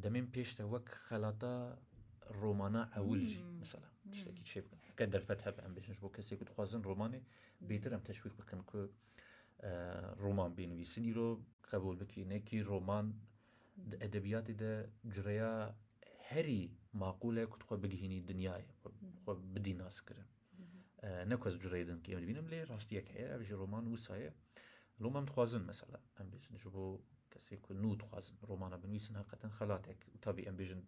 دەمێن 0.04 0.26
پێشتە 0.34 0.62
وەک 0.72 0.86
خەلاتە 1.06 1.52
ڕۆمانە 2.40 2.82
ئەول 2.94 3.22
مثلا 3.62 3.88
تشتێکی 4.12 4.44
چێ 4.50 4.60
بکەن 4.64 4.78
کە 4.98 5.04
دەرفەت 5.14 5.40
هەب 5.46 5.56
ئەم 5.62 5.72
بێژنش 5.76 5.98
بۆ 6.02 6.08
کەسێک 6.16 6.40
دخوازن 6.48 6.80
ڕۆمانی 6.88 7.20
بێتر 7.68 7.90
ئەم 7.94 8.02
تەشویق 8.10 8.34
بکەن 8.40 8.60
کو 8.70 8.78
ڕۆمان 10.24 10.50
بینویسنی 10.60 11.12
ڕۆ 11.18 11.28
قبول 11.72 11.94
بکەینێکی 12.02 12.58
ڕۆمان 12.70 13.06
ئەدەبیاتی 14.02 14.54
دە 14.62 14.72
جرەیە 15.14 15.52
هەری 16.30 16.62
ماقولەیە 17.02 17.46
کوتخوا 17.52 17.76
بگهینی 17.84 18.18
دنیاە 18.30 18.56
بدی 19.54 19.74
ناسکردن 19.82 20.28
نەکەس 21.30 21.54
جرەیدن 21.62 21.98
کە 22.04 22.10
بینم 22.28 22.46
لێ 22.52 22.60
ڕاستیەک 22.70 23.06
هەیە 23.14 23.28
ئەژ 23.32 23.48
ڕۆمان 23.60 23.84
وسایە 23.94 24.30
لۆمەم 25.02 25.24
دخوازن 25.28 25.62
مەسەلا 25.70 25.98
ئەم 26.16 26.26
بێژنش 26.32 26.64
بۆ 26.74 26.84
کەسێک 27.34 27.62
نو 27.82 27.90
دخوازن 28.02 28.36
ڕۆمانە 28.48 28.76
بنوویسن 28.82 29.14
حقەتەن 29.22 29.52
خەلاتێک 29.58 29.98
تابی 30.24 30.46
ئەمبژن 30.48 30.82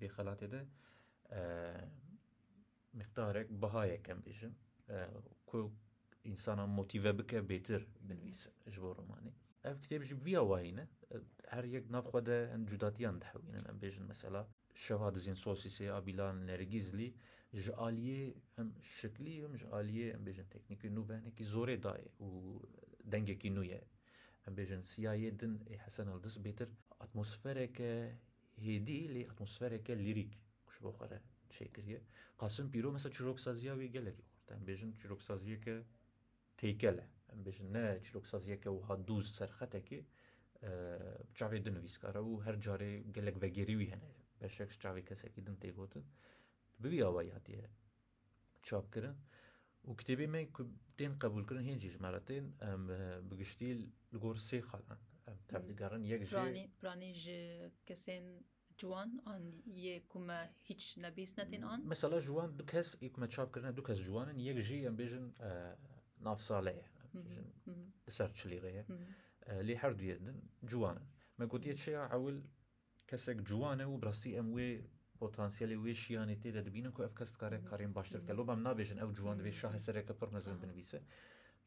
بێ 0.00 0.08
خەلاتێدا 0.16 0.62
مقدارێک 3.00 3.48
بەهایەکەم 3.62 4.18
بێژن 4.26 4.52
ئینسانە 6.26 6.64
مۆتیڤە 6.76 7.12
بکە 7.18 7.38
بێتر 7.50 7.82
بنویسە 8.08 8.50
ji 8.74 8.78
بۆ 8.82 8.90
ڕۆمانی 8.98 9.32
ئەف 9.64 9.76
کتێبژ 9.84 10.08
ویە 10.24 10.42
وایە 10.50 10.84
هەر 11.54 11.64
یەک 11.76 11.84
ناخوادە 11.94 12.38
هەند 12.52 12.64
جوداتیان 12.70 13.16
دەحوینن 13.22 13.64
ئەم 13.68 13.76
بێژن 13.82 14.04
مەسەلا 14.12 14.42
شەوا 14.84 15.08
دزین 15.16 15.36
سۆسیسێ 15.44 15.86
ئابیلان 15.94 16.36
نەرگیزلی 16.50 17.10
ji 17.64 17.70
عالیێ 17.82 18.22
هەم 18.56 18.68
شکلی 18.98 19.34
هەم 19.44 19.52
ji 19.60 19.64
عالیێ 19.74 20.08
ئەم 20.14 20.22
بێژن 20.26 20.46
تەکنیکی 20.54 20.88
نوبەنێکی 20.96 21.44
زۆرێ 21.54 21.76
دایە 21.86 22.10
و 22.26 22.28
دەنگێکی 23.12 23.50
نویە 23.58 23.80
ام 24.48 24.54
بيجن 24.54 24.82
سيايدن 24.82 25.58
اي 25.70 25.78
حسن 25.78 26.08
الدس 26.12 26.36
بيتر 26.38 26.68
اتموسفيريك 27.00 27.80
هيدي 28.58 29.06
لي 29.06 29.30
اتموسفيريك 29.30 29.90
ليريك 29.90 30.30
كش 30.68 30.78
بخره 30.80 31.20
شكريه 31.50 32.02
قاسم 32.38 32.68
بيرو 32.70 32.90
مثلا 32.90 33.12
چروك 33.12 33.36
سازيا 33.38 33.72
وي 33.72 33.88
گلك 33.88 34.14
خورت 34.18 34.52
ام 34.52 34.64
بيجن 34.64 34.94
چروك 34.94 35.20
سازيا 35.22 35.56
كه 35.56 35.84
تيكله 36.58 37.06
ام 37.32 37.42
بيجن 37.42 37.72
نه 37.72 37.98
چروك 38.02 38.24
سازيا 38.26 38.54
كه 38.56 38.70
وها 38.70 38.94
دوز 38.96 39.30
سرخته 39.30 39.78
كي 39.78 40.04
چاوي 41.34 41.58
دن 41.58 41.76
ويسكاره 41.76 42.20
و 42.20 42.40
هر 42.42 42.54
جاري 42.54 43.02
گلك 43.16 43.36
وگيري 43.42 43.76
وي 43.76 43.92
هنه 43.92 44.08
بشك 44.40 44.70
چاوي 44.82 45.00
كسكي 45.02 45.40
دن 45.40 45.58
تيگوتن 45.58 46.02
ببي 46.80 47.04
اواياتيه 47.04 47.70
چاپ 48.66 48.84
کرن 48.94 49.16
وكتابي 49.88 50.26
ما 50.26 50.44
كتين 50.94 51.14
قبول 51.14 51.44
كرن 51.46 51.60
هي 51.64 51.74
جيج 51.76 52.02
مرتين 52.02 52.52
ام 52.62 52.90
آه، 52.90 53.20
بقشتي 53.20 53.90
لغور 54.12 54.36
سيخا 54.36 54.80
ام 55.28 55.36
تابدي 55.48 55.84
قرن 55.84 56.04
يك 56.04 56.20
جي 56.22 56.34
براني 56.36 56.70
براني 56.82 57.12
جي 57.12 57.70
كسين 57.86 58.42
جوان 58.80 59.20
آن 59.26 59.60
يكما 59.66 60.50
هيتش 60.66 60.98
نبيس 60.98 61.32
نتين 61.32 61.46
نتین 61.48 61.64
آن 61.64 61.86
مثلا 61.86 62.18
جوان 62.18 62.56
دو 62.56 62.64
کس 62.64 62.96
یک 63.02 63.18
ما 63.18 63.26
چاپ 63.26 63.50
کردن 63.52 63.74
دو 63.76 63.82
کس 63.82 63.96
جوانن 64.00 64.40
یک 64.40 64.56
جی 64.58 64.88
ام 64.88 64.96
بيجن 64.96 65.32
آه، 65.40 65.76
ناف 66.20 66.40
ساله 66.40 66.82
بیژن 67.14 67.82
سر 68.08 68.32
چلیره 68.32 68.84
لی 69.62 69.76
هر 69.76 69.92
دویدن 69.92 70.42
جوانن 70.62 71.06
ما 71.38 71.46
گوتیه 71.46 71.72
چیا 71.72 72.06
اول 72.12 72.42
كسك 73.06 73.36
جوانه 73.36 73.86
و 73.86 73.96
براستی 73.96 74.38
ام 74.38 74.52
وی 74.52 74.82
پۆتانسیلی 75.20 75.76
ویش 75.82 76.10
یانی 76.10 76.36
تێدا 76.42 76.62
دەبین 76.66 76.86
کو 76.94 77.00
ئەف 77.06 77.14
کەس 77.18 77.30
کارێک 77.40 77.62
کارین 77.70 77.92
باشترکە 77.98 78.32
لۆ 78.38 78.42
بەم 78.48 78.60
نابێژن 78.66 78.98
ئەو 79.02 79.10
جوان 79.18 79.36
دەبێت 79.40 79.56
شاه 79.60 79.74
سەرێکە 79.86 80.14
پڕ 80.20 80.28
مەزن 80.36 80.56
بنویسە 80.62 81.00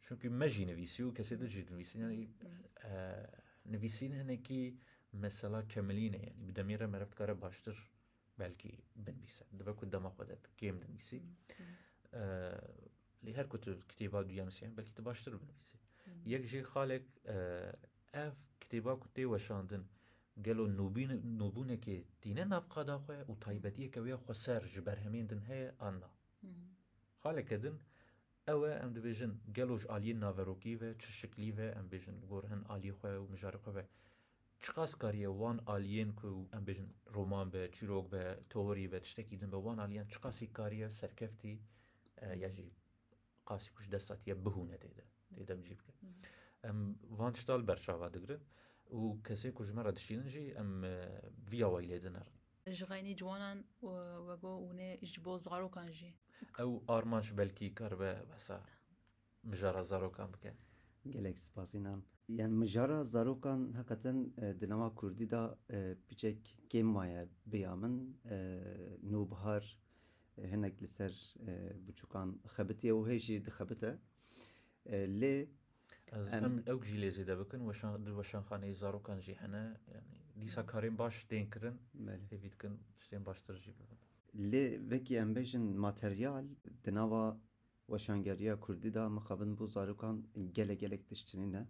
چونکی 0.06 0.28
مەژی 0.40 0.66
نویسی 0.72 1.02
و 1.06 1.12
کەسێ 1.18 1.36
دەژی 1.42 1.64
نویسین 1.74 2.02
نویسین 3.74 4.12
هەنێکی 4.22 4.64
مەسەلا 5.24 5.62
کەمەلینە 5.72 6.20
ینی 6.30 6.44
بدەمێرە 6.50 6.88
مەرفتکارە 6.94 7.36
باشتر 7.44 7.76
بەلکی 8.40 8.74
بنویسە 9.06 9.44
دەبە 9.60 9.74
کو 9.80 9.84
دەمەخۆدەت 9.94 10.44
کێم 10.60 10.78
دەنویسی 10.84 11.20
لی 13.26 13.34
هەر 13.38 13.48
کووت 13.52 13.64
کتێبا 13.92 14.20
دویانسییان 14.30 14.72
بەلکی 14.78 14.94
تە 14.98 15.02
باشتر 15.10 15.32
بنویسی 15.42 15.78
یەک 16.34 16.44
ژێ 16.52 16.62
خاڵێک 16.72 17.06
ئەف 18.18 18.36
کتێبا 18.62 18.94
کو 19.02 19.08
تێوەشاندن. 19.16 19.84
گلو 20.46 20.66
نوبونه 21.38 21.78
که 21.78 22.04
تینه 22.22 22.44
نفقادا 22.46 23.00
خواه 23.00 23.22
و 23.32 23.36
تایبتیه 23.42 23.90
که 23.90 24.02
ویا 24.02 24.18
خو 24.18 24.34
سر 24.34 24.68
جبر 24.68 24.96
همین 24.96 25.26
دن 25.26 25.42
هی 25.48 25.70
آنا 25.80 26.10
خاله 27.24 27.44
کدن 27.44 27.80
اوه 28.48 28.72
ام 28.84 28.94
دبیجن 28.94 29.32
گلوش 29.56 29.86
آلی 29.86 30.14
ناوروکی 30.14 30.76
و 30.76 30.94
چه 30.94 31.12
شکلی 31.12 31.52
و 31.52 31.60
ام 31.60 31.88
بیجن 31.90 32.20
گور 32.30 32.46
هن 32.46 32.62
آلی 32.64 32.92
خواه 32.92 33.16
و 33.18 33.32
مجاری 33.32 33.58
خواه 33.58 33.76
و 33.76 33.82
چقاس 34.60 34.96
کاریه 34.96 35.28
وان 35.28 35.60
آلین 35.66 36.14
که 36.20 36.28
ام 36.54 36.64
بیجن 36.66 36.90
رومان 37.06 37.50
به 37.50 37.70
چیروک 37.74 38.10
به 38.10 38.38
توری 38.50 38.88
به 38.88 39.00
تشتکی 39.00 39.38
دن 39.38 39.50
به 39.50 39.58
وان 39.58 39.80
آلین 39.80 40.04
چقاسی 40.08 40.48
کاریه 40.48 40.90
سرکفتی 40.90 41.60
یا 42.36 42.50
جی 42.50 42.72
قاسی 43.46 43.72
کش 43.78 43.88
دستاتیه 43.90 44.34
بهونه 44.34 44.78
دیده 44.78 45.04
دیده 45.36 45.56
بجیب 45.56 45.82
که 45.86 45.94
ام 46.64 46.96
وان 47.10 47.34
شتال 47.34 47.62
برشاوا 47.62 48.10
دگرن 48.10 48.40
و 49.00 49.04
کەسێک 49.28 49.54
کوژمەرە 49.60 49.92
دشینجی 49.98 50.48
ئەم 50.58 50.70
ڤیاوای 51.52 51.88
لێ 51.92 51.98
دنەر 52.06 52.28
ژغینی 52.78 53.14
جوانان 53.20 53.58
وەگۆ 54.28 54.54
ونێ 54.68 54.92
ji 55.12 55.20
بۆ 55.26 55.34
zarokkanjî 55.46 56.12
ئەو 56.60 56.72
ئارمانش 56.90 57.28
belkî 57.40 57.68
kar 57.80 57.94
be 58.00 58.12
besa 58.32 58.58
mijara 59.50 59.84
zarokan 59.92 60.30
bike 60.36 60.54
gelek 61.16 61.38
spasînan 61.48 62.00
yan 62.40 62.52
mijara 62.62 63.00
zarokan 63.14 63.62
hekatin 63.80 64.20
dinama 64.62 64.90
Kurdî 65.00 65.26
da 65.34 65.42
piçek 66.08 66.40
kêmaye 66.72 67.22
bêya 67.52 67.74
min 67.82 67.94
nûbihar 69.12 69.64
hinek 70.52 70.76
li 70.82 70.88
ser 70.96 71.14
biçûkan 71.88 72.30
xebitiye 72.56 72.94
û 73.00 73.02
hê 73.10 73.18
jî 73.26 73.38
lê 75.22 75.36
ئەم 76.16 76.56
ئەو 76.70 76.78
ژیلێزی 76.88 77.28
دەبکن 77.32 77.62
وەشانخانەی 78.20 78.80
زارۆکان 78.82 79.18
ژیهەنە 79.26 79.64
ینی 79.96 80.18
دیسا 80.42 80.62
کارێن 80.72 80.96
باش 81.02 81.16
دێنکردن 81.30 81.76
هێبیتکن 82.32 82.74
شتێن 83.04 83.24
باشترژی 83.28 83.72
ببن 83.80 84.00
لێ 84.52 84.66
vekî 84.92 85.14
em 85.24 85.30
bêjin 85.38 85.66
materyal 85.88 86.46
di 86.84 86.92
nava 86.98 87.26
weşangeriya 87.94 88.56
Kurdî 88.66 88.92
da 88.98 89.04
mixabin 89.18 89.52
bû 89.58 89.66
zarokan 89.76 90.16
gelek 90.58 90.80
gelek 90.84 91.02
tiştinî 91.10 91.48
ne 91.54 91.64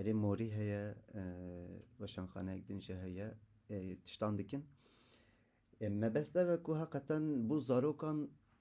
erê 0.00 0.12
morî 0.22 0.48
heye 0.58 0.84
weşanxaneyek 2.02 2.62
din 2.68 2.78
ji 2.86 2.94
heye 3.04 3.26
tiştan 4.04 4.34
e, 4.34 4.38
dikin 4.38 4.62
e, 5.84 5.88
mebeste 6.02 6.40
ve 6.48 6.56
ku 6.64 6.72
heqeten 6.82 7.24
bû 7.48 7.56
zarokan 7.70 8.18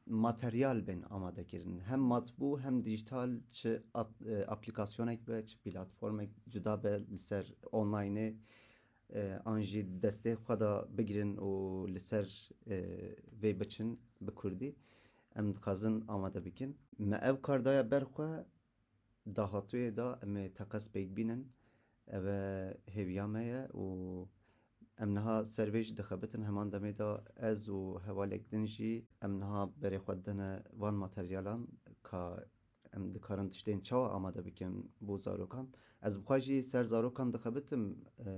materyal 0.09 0.87
ben 0.87 1.03
amada 1.09 1.43
kirin. 1.47 1.79
Hem 1.79 1.99
matbu 1.99 2.59
hem 2.61 2.83
dijital 2.85 3.39
çi 3.51 3.81
e, 4.27 4.43
aplikasyonek 4.47 5.29
ve 5.29 5.45
çi 5.45 5.57
platformek 5.59 6.29
cüda 6.49 6.83
be 6.83 7.17
ser 7.17 7.53
online'ı 7.71 8.33
e, 9.13 9.39
anji 9.45 9.87
destek 10.01 10.45
kada 10.47 10.87
begirin 10.97 11.37
o 11.37 11.87
liser 11.87 12.49
e, 12.67 12.85
ve 13.43 13.59
biçin 13.59 13.99
bi 14.21 14.31
kurdi. 14.35 14.75
Em 15.35 15.55
dikazin 15.55 16.05
amada 16.07 16.45
bikin. 16.45 16.77
Me 16.97 17.19
ev 17.23 17.41
kardaya 17.41 17.91
berxwe 17.91 18.45
dahatuye 19.35 19.95
da 19.97 20.19
em 20.23 20.53
takas 20.53 20.95
begbinin. 20.95 21.47
ve 22.09 22.77
hevyameye 22.87 23.67
o 23.73 23.97
ام 25.01 25.09
نها 25.17 25.43
سرویج 25.43 25.93
دخبتن 25.93 26.43
همان 26.43 26.69
دمه 26.69 26.91
دا 26.91 27.23
از 27.37 27.69
و 27.69 27.97
هوالک 27.97 28.49
دنجی 28.49 29.07
ام 29.21 29.37
نها 29.39 29.65
بری 29.81 29.97
خودن 29.97 30.63
وان 30.77 30.93
ماتریالان 30.93 31.67
که 32.11 32.37
em 32.95 33.13
dikarin 33.13 33.49
tiştên 33.49 33.79
çawa 33.81 34.09
amade 34.11 34.45
bikim 34.45 34.91
bû 35.01 35.19
zarokan 35.19 35.67
ez 36.01 36.17
bixwe 36.19 36.39
jî 36.39 36.63
ser 36.63 36.83
zarokan 36.83 37.33
dixebitim 37.33 37.97
e, 38.25 38.29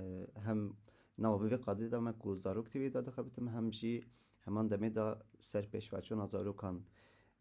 hem 0.44 0.70
nava 1.18 1.42
bi 1.44 1.54
vê 1.54 1.58
qadî 1.60 1.92
de 1.92 1.98
me 1.98 2.12
ku 2.18 2.34
zarok 2.36 2.70
tv 2.72 2.92
da 2.94 3.06
dixebitim 3.06 3.48
hem 3.48 3.72
jî 3.72 4.04
heman 4.40 4.68
demê 4.68 4.94
da 4.94 5.06
ser 5.38 5.64
pêşveçûna 5.64 6.28
zarokan 6.28 6.84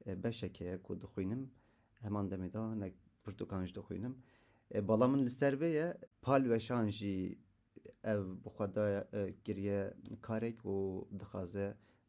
e, 0.08 0.24
beşeke 0.24 0.66
ye 0.66 0.78
ku 0.84 1.02
dixwînim 1.02 1.52
heman 2.02 2.30
demê 2.30 2.54
da 2.54 2.72
hinek 2.74 2.94
pirtûkan 3.26 3.66
ji 3.66 3.76
dixwînim 3.76 4.14
e, 4.74 4.88
bala 4.88 5.08
min 5.08 5.26
li 5.26 5.30
ser 5.30 5.54
vê 5.54 5.70
ye 5.70 5.98
pal 6.22 6.44
weşan 6.44 6.90
jî 6.90 7.38
ev 8.04 8.26
bixwedaya 8.46 9.02
kiriye 9.46 9.80
e, 10.12 10.16
karek 10.28 10.60
û 10.74 10.76
dixwaze 11.20 11.68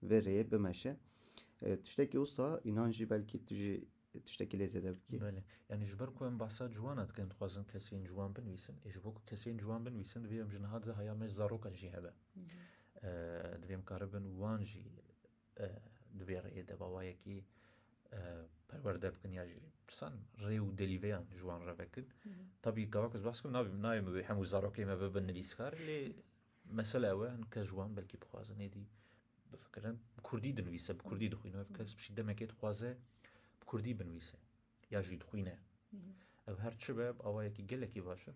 vê 0.08 0.18
rêyê 0.26 0.44
bimeşe. 0.52 0.92
E, 1.68 1.80
tiştekî 1.84 2.18
wisa 2.24 2.48
înan 2.68 2.90
jî 2.96 3.04
belkî 3.12 3.38
tu 3.46 3.54
jî 3.60 3.74
tiştekî 4.26 4.56
lê 4.62 4.66
zêde 4.74 4.92
bikî. 4.98 5.16
Belê. 5.26 5.42
Yani 5.70 5.84
ji 5.90 5.96
ber 6.00 6.10
ku 6.16 6.22
em 6.30 6.36
behsa 6.42 6.64
ciwanan 6.76 7.04
e 7.04 7.08
dikin 7.10 7.28
dixwazin 7.30 7.64
kesên 7.72 8.00
ciwan 8.10 8.30
binivîsin. 8.36 8.74
E 8.86 8.90
ji 8.94 9.00
bo 9.04 9.10
ku 9.16 9.20
kesên 9.30 9.56
ciwan 9.62 9.80
binivîsin 9.86 10.20
divê 10.28 10.36
em 10.44 10.50
ji 10.54 10.58
niha 10.64 10.78
di 10.82 10.90
heya 10.98 11.14
me 11.20 11.26
zarokan 11.38 11.74
jî 11.80 11.88
hebe. 11.96 12.12
Mhm. 12.12 12.58
Divê 13.62 13.72
em 13.78 13.84
karibin 13.90 14.24
wan 14.40 14.60
jî 14.70 14.84
divê 16.20 16.36
rêyê 16.46 16.62
de 16.68 16.74
bawayekî 16.80 17.38
پەروەەردە 18.70 19.08
بکن 19.14 19.32
یاژ 19.40 19.50
قسان 19.88 20.14
ڕێ 20.46 20.58
و 20.64 20.70
دەلیڤیان 20.80 21.24
ژوان 21.40 21.60
ڕەبەکرد 21.68 22.08
تابی 22.64 22.84
کەواکەس 22.92 23.22
باسکم 23.28 23.50
ناویم 23.56 23.78
ناویمەوێ 23.86 24.22
هەموو 24.28 24.50
زارۆکێمە 24.52 24.94
بە 25.00 25.06
بن 25.14 25.24
نویسکار 25.30 25.72
لێ 25.86 25.98
مەسەلاوە 26.78 27.26
هەن 27.34 27.42
کە 27.52 27.60
ژوان 27.70 27.90
بەلکی 27.96 28.18
بخوازنێدی 28.22 28.84
بفکردن 29.52 29.94
کوردی 30.28 30.52
دنویسە 30.58 30.92
کوردی 31.08 31.28
دخینەوە 31.34 31.64
کەس 31.76 31.90
پشی 31.98 32.12
دەمەکێت 32.18 32.52
خوازە 32.58 32.92
کوردی 33.68 33.94
بنویسە 34.00 34.38
یاژی 34.94 35.16
دخینە 35.22 35.56
ئەو 36.46 36.56
هەرچ 36.64 36.82
بە 36.98 37.06
ئەوەیەکی 37.24 37.64
گەلێکی 37.70 38.02
باشە 38.08 38.32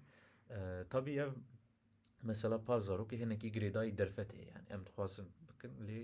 تابی 0.93 1.15
ئەو 1.21 1.33
مەسەلا 2.29 2.59
پار 2.67 2.81
زارۆکی 2.89 3.17
هەنێکی 3.23 3.49
گرێدای 3.57 3.93
دەرفەت 4.01 4.31
هەیە 4.37 4.47
یان 4.53 4.65
ئەم 4.73 4.83
دخوازم 4.89 5.29
بکن 5.49 5.73
لێ 5.89 6.01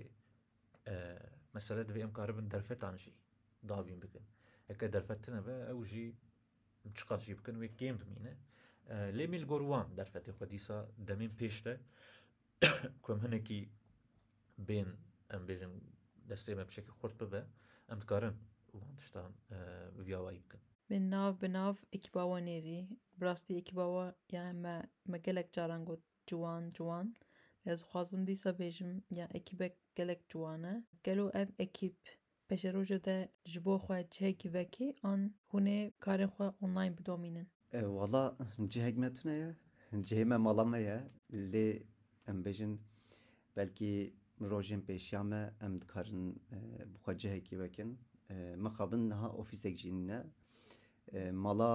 مەسەلە 1.55 1.81
دوێ 1.89 2.01
ئەم 2.05 2.11
کارە 2.17 2.33
بن 2.37 2.47
دەرفەتانژی 2.53 3.13
دابین 3.71 3.97
بکن 4.05 4.25
هەکە 4.69 4.85
دەرفەتنە 4.95 5.39
بە 5.47 5.55
ئەو 5.69 5.79
ژی 5.91 6.05
چقاشی 6.97 7.33
بکەن 7.39 7.55
وێ 7.61 7.69
گەم 7.79 7.95
بمینە 8.01 8.33
لێ 9.17 9.25
میل 9.31 9.45
گۆڕوان 9.51 9.87
دەرفەتی 9.99 10.35
خۆ 10.37 10.43
دیسا 10.51 10.77
دەمین 11.07 11.31
پێشتە 11.39 11.73
کۆم 13.05 13.17
هەنێکی 13.25 13.61
بێن 14.67 14.89
ئەم 15.31 15.43
بێژم 15.49 15.73
دەستێ 16.29 16.53
بە 16.57 16.63
پشێکی 16.69 16.95
خورد 16.97 17.15
ببە 17.21 17.41
ئەم 17.89 17.99
دکارن 18.03 18.35
وان 18.79 18.91
تشتان 18.99 19.31
ڤیاوایی 20.05 20.43
بکەن 20.45 20.61
من 20.91 21.03
ناو 21.15 21.29
بناو 21.41 21.73
ئەکیباوە 21.93 22.37
نێری 22.47 22.79
بڕاستی 23.19 23.57
ئەکیباوە 23.59 24.05
یامە 24.35 24.75
مە 25.11 25.17
گەلێک 25.25 25.47
جاران 25.55 25.81
گوت 25.89 26.03
جوان 26.29 26.63
جوان 26.77 27.07
لەز 27.67 27.79
خوازم 27.89 28.21
دیسە 28.29 28.51
بێژم 28.59 28.91
یا 29.19 29.25
ئەکیبێک 29.35 29.75
گەلێک 29.97 30.21
جوانە 30.31 30.75
گەل 31.05 31.19
و 31.23 31.27
ئەف 31.37 31.49
ئەکیب 31.61 31.97
Peşe 32.47 32.73
roja 32.73 32.99
de 33.03 33.17
ji 33.51 33.59
bo 33.65 33.75
xwe 33.83 33.97
cihekî 34.13 34.49
vekî 34.57 34.87
an 35.11 35.19
hûnê 35.51 35.79
karên 36.05 36.29
xwe 36.35 36.47
online 36.65 36.93
bidomînin. 36.99 37.47
Valla 37.99 38.23
e, 38.63 38.69
cihek 38.73 38.95
me 39.01 39.09
tune 39.15 39.33
ye, 39.43 39.49
cihê 40.07 40.25
me 40.31 40.37
mala 40.47 40.63
me 40.71 40.79
ye. 40.89 40.99
Lê 41.53 41.67
em 42.31 42.37
bêjin 42.45 42.73
belkî 43.57 43.93
rojên 44.49 44.81
pêşiya 44.87 45.21
me 45.31 45.41
em 45.65 45.73
dikarin 45.81 46.23
e, 46.51 46.57
bi 46.91 46.97
xwe 47.03 47.13
cihekî 47.21 47.55
vekin. 47.63 47.89
E, 48.33 48.37
Mixabin 48.63 49.03
niha 49.09 49.29
ofîsek 49.41 49.75
jî 49.81 49.91
ne. 50.09 50.19
Mala 51.45 51.73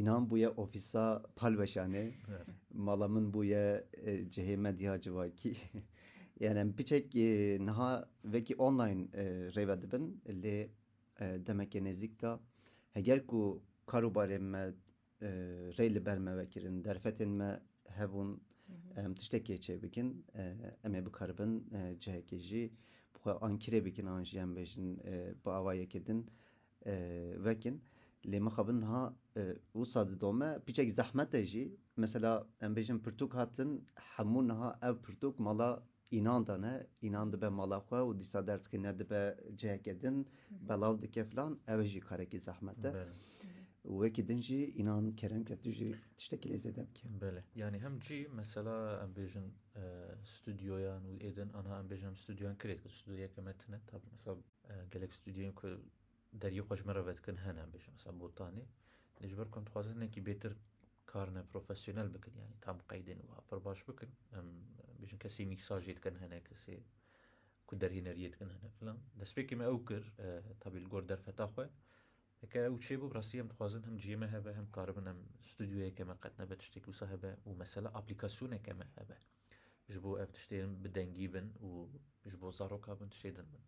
inan 0.00 0.22
bûye 0.30 0.48
ofîsa 0.62 1.06
palveşanê. 1.38 2.06
Mala 2.86 3.06
min 3.14 3.26
bûye 3.34 3.66
cihê 4.34 4.56
me 4.64 4.70
diya 4.78 4.94
civakî. 5.02 5.52
yani 6.40 6.78
birçok 6.78 7.16
e, 7.16 7.58
naha 7.66 8.08
veki 8.24 8.56
online 8.56 9.08
e, 9.14 9.24
reva 9.56 9.82
dibin 9.82 10.22
lê 10.26 10.68
e, 11.20 11.46
demeke 11.46 11.84
nezik 11.84 12.22
da 12.22 12.40
heger 12.92 13.26
ku 13.26 13.62
karobarê 13.86 14.38
me 14.38 14.74
e, 15.22 15.26
rê 15.78 15.94
li 15.94 16.06
ber 16.06 16.18
me 16.18 16.36
vekirin 16.36 16.84
derfetên 16.84 17.28
me 17.28 17.60
hebûn 17.88 18.40
em 18.96 19.14
tiştekê 19.14 19.56
çê 19.58 19.82
bikin 19.82 20.24
em 20.84 20.94
ê 20.94 21.06
bikaribin 21.06 21.68
cihekê 22.00 22.38
jî 22.38 22.72
bixwe 23.14 23.30
ankirê 23.30 23.84
bikin 23.84 24.06
an 24.06 24.22
jî 24.24 24.38
em 24.38 24.54
bêjin 24.56 24.96
bi 25.44 25.50
avayekê 25.50 26.06
din 26.06 26.26
vekin 27.44 27.82
lê 28.24 28.40
mixabin 28.40 28.80
ha 28.82 29.14
wisa 29.72 30.08
didome 30.08 30.58
piçek 30.66 30.90
zehmet 30.92 31.34
e 31.34 31.44
jî 31.44 31.76
mesela 31.96 32.46
em 32.62 32.74
bêjin 32.76 32.98
pirtûk 33.02 33.34
hatin 33.34 33.84
hemû 34.16 34.52
ha, 34.52 34.78
ev 34.82 34.92
pirtûk 34.96 35.34
mala 35.42 35.82
inandane 36.10 36.86
inandı 37.02 37.40
be 37.40 37.48
malakwa 37.48 38.02
u 38.04 38.18
disa 38.18 38.46
dert 38.46 38.68
ki 38.70 38.82
nedi 38.82 39.10
be 39.10 39.36
cehekedin 39.56 40.26
belav 40.50 41.02
dike 41.02 41.24
filan 41.24 41.60
eve 41.66 41.84
jî 41.84 42.00
kareki 42.00 42.40
zahmete 42.40 43.06
wekî 43.82 44.28
din 44.28 44.40
jî 44.40 44.70
inan 44.76 45.16
kerem 45.16 45.44
ke 45.44 45.56
tu 45.60 45.70
jî 45.70 45.94
tiştekî 46.16 46.48
lêzê 46.52 46.84
bele 47.20 47.44
yani 47.54 47.78
hem 47.78 48.00
cî 48.00 48.28
mesela 48.34 49.00
em 49.02 49.12
bêjin 49.14 49.46
e, 49.76 49.82
stûdyoyan 50.24 51.02
û 51.04 51.20
êdin 51.20 51.52
anha 51.52 51.78
em 51.78 51.88
bêjin 51.88 52.14
stûdyoyan 52.14 52.56
kirêt 52.56 52.80
kir 52.82 52.90
stûdyeke 52.90 53.44
tab 53.86 54.00
mesela 54.10 54.36
e, 54.68 54.72
gelek 54.90 55.12
stüdyo'yu 55.12 55.54
ku 55.54 55.66
deriyê 56.40 56.62
xweş 56.68 56.84
me 56.86 56.94
revedikin 56.94 57.36
hene 57.36 57.60
em 57.60 57.70
mesela 57.92 58.16
botanê 58.16 58.64
li 59.22 59.28
ji 59.28 59.38
ber 59.38 59.50
ku 59.50 59.60
em 59.60 59.66
dixwazin 59.66 59.94
hinekî 59.96 60.20
bêtir 60.24 60.52
profesyonel 61.52 62.14
bikin 62.14 62.32
yani 62.36 62.54
tam 62.60 62.78
kaydin 62.88 63.18
ve 63.18 63.40
pir 63.50 63.64
baş 63.64 63.88
bikin 63.88 64.08
بژن 65.04 65.18
کەسی 65.24 65.44
میکساژێت 65.52 65.98
کەن 66.04 66.14
هەنە 66.22 66.38
کەسێ 66.48 66.76
کو 67.66 67.72
دەرهێنەریت 67.82 68.34
کن 68.38 68.50
هەنە 68.56 68.70
فلان 68.76 68.98
دەستپێکیمە 69.20 69.64
ئەو 69.68 69.78
کرد 69.88 70.06
تابیل 70.62 70.86
گۆر 70.92 71.02
دەرفەتا 71.10 71.46
خۆ 71.52 71.64
ئەکە 72.42 72.60
ئەو 72.66 72.76
چێ 72.84 72.94
بۆ 73.00 73.06
ڕاستی 73.16 73.38
ئەم 73.40 73.48
دخوازن 73.52 73.82
هەم 73.88 73.96
جێمە 74.04 74.28
هەبە 74.34 74.50
هەم 74.58 74.66
کاربنم 74.76 75.18
ستودیوەیەکەمە 75.50 76.14
قەت 76.22 76.34
نەبە 76.40 76.54
تشتێک 76.60 76.84
وسە 76.90 77.06
هەبە 77.12 77.30
و 77.48 77.52
مەسەلە 77.60 77.88
ئاپلیکاسیونێکەمە 77.96 78.86
هەبە 78.98 79.18
ji 79.92 79.98
bo 80.04 80.10
ev 80.24 80.30
tiştên 80.34 80.70
bidengî 80.84 81.28
bin 81.34 81.46
û 81.66 81.68
ji 82.30 82.36
bo 82.42 82.48
zaroka 82.58 82.92
bin 83.00 83.08
tiştê 83.14 83.30
din 83.36 83.46
bin. 83.52 83.62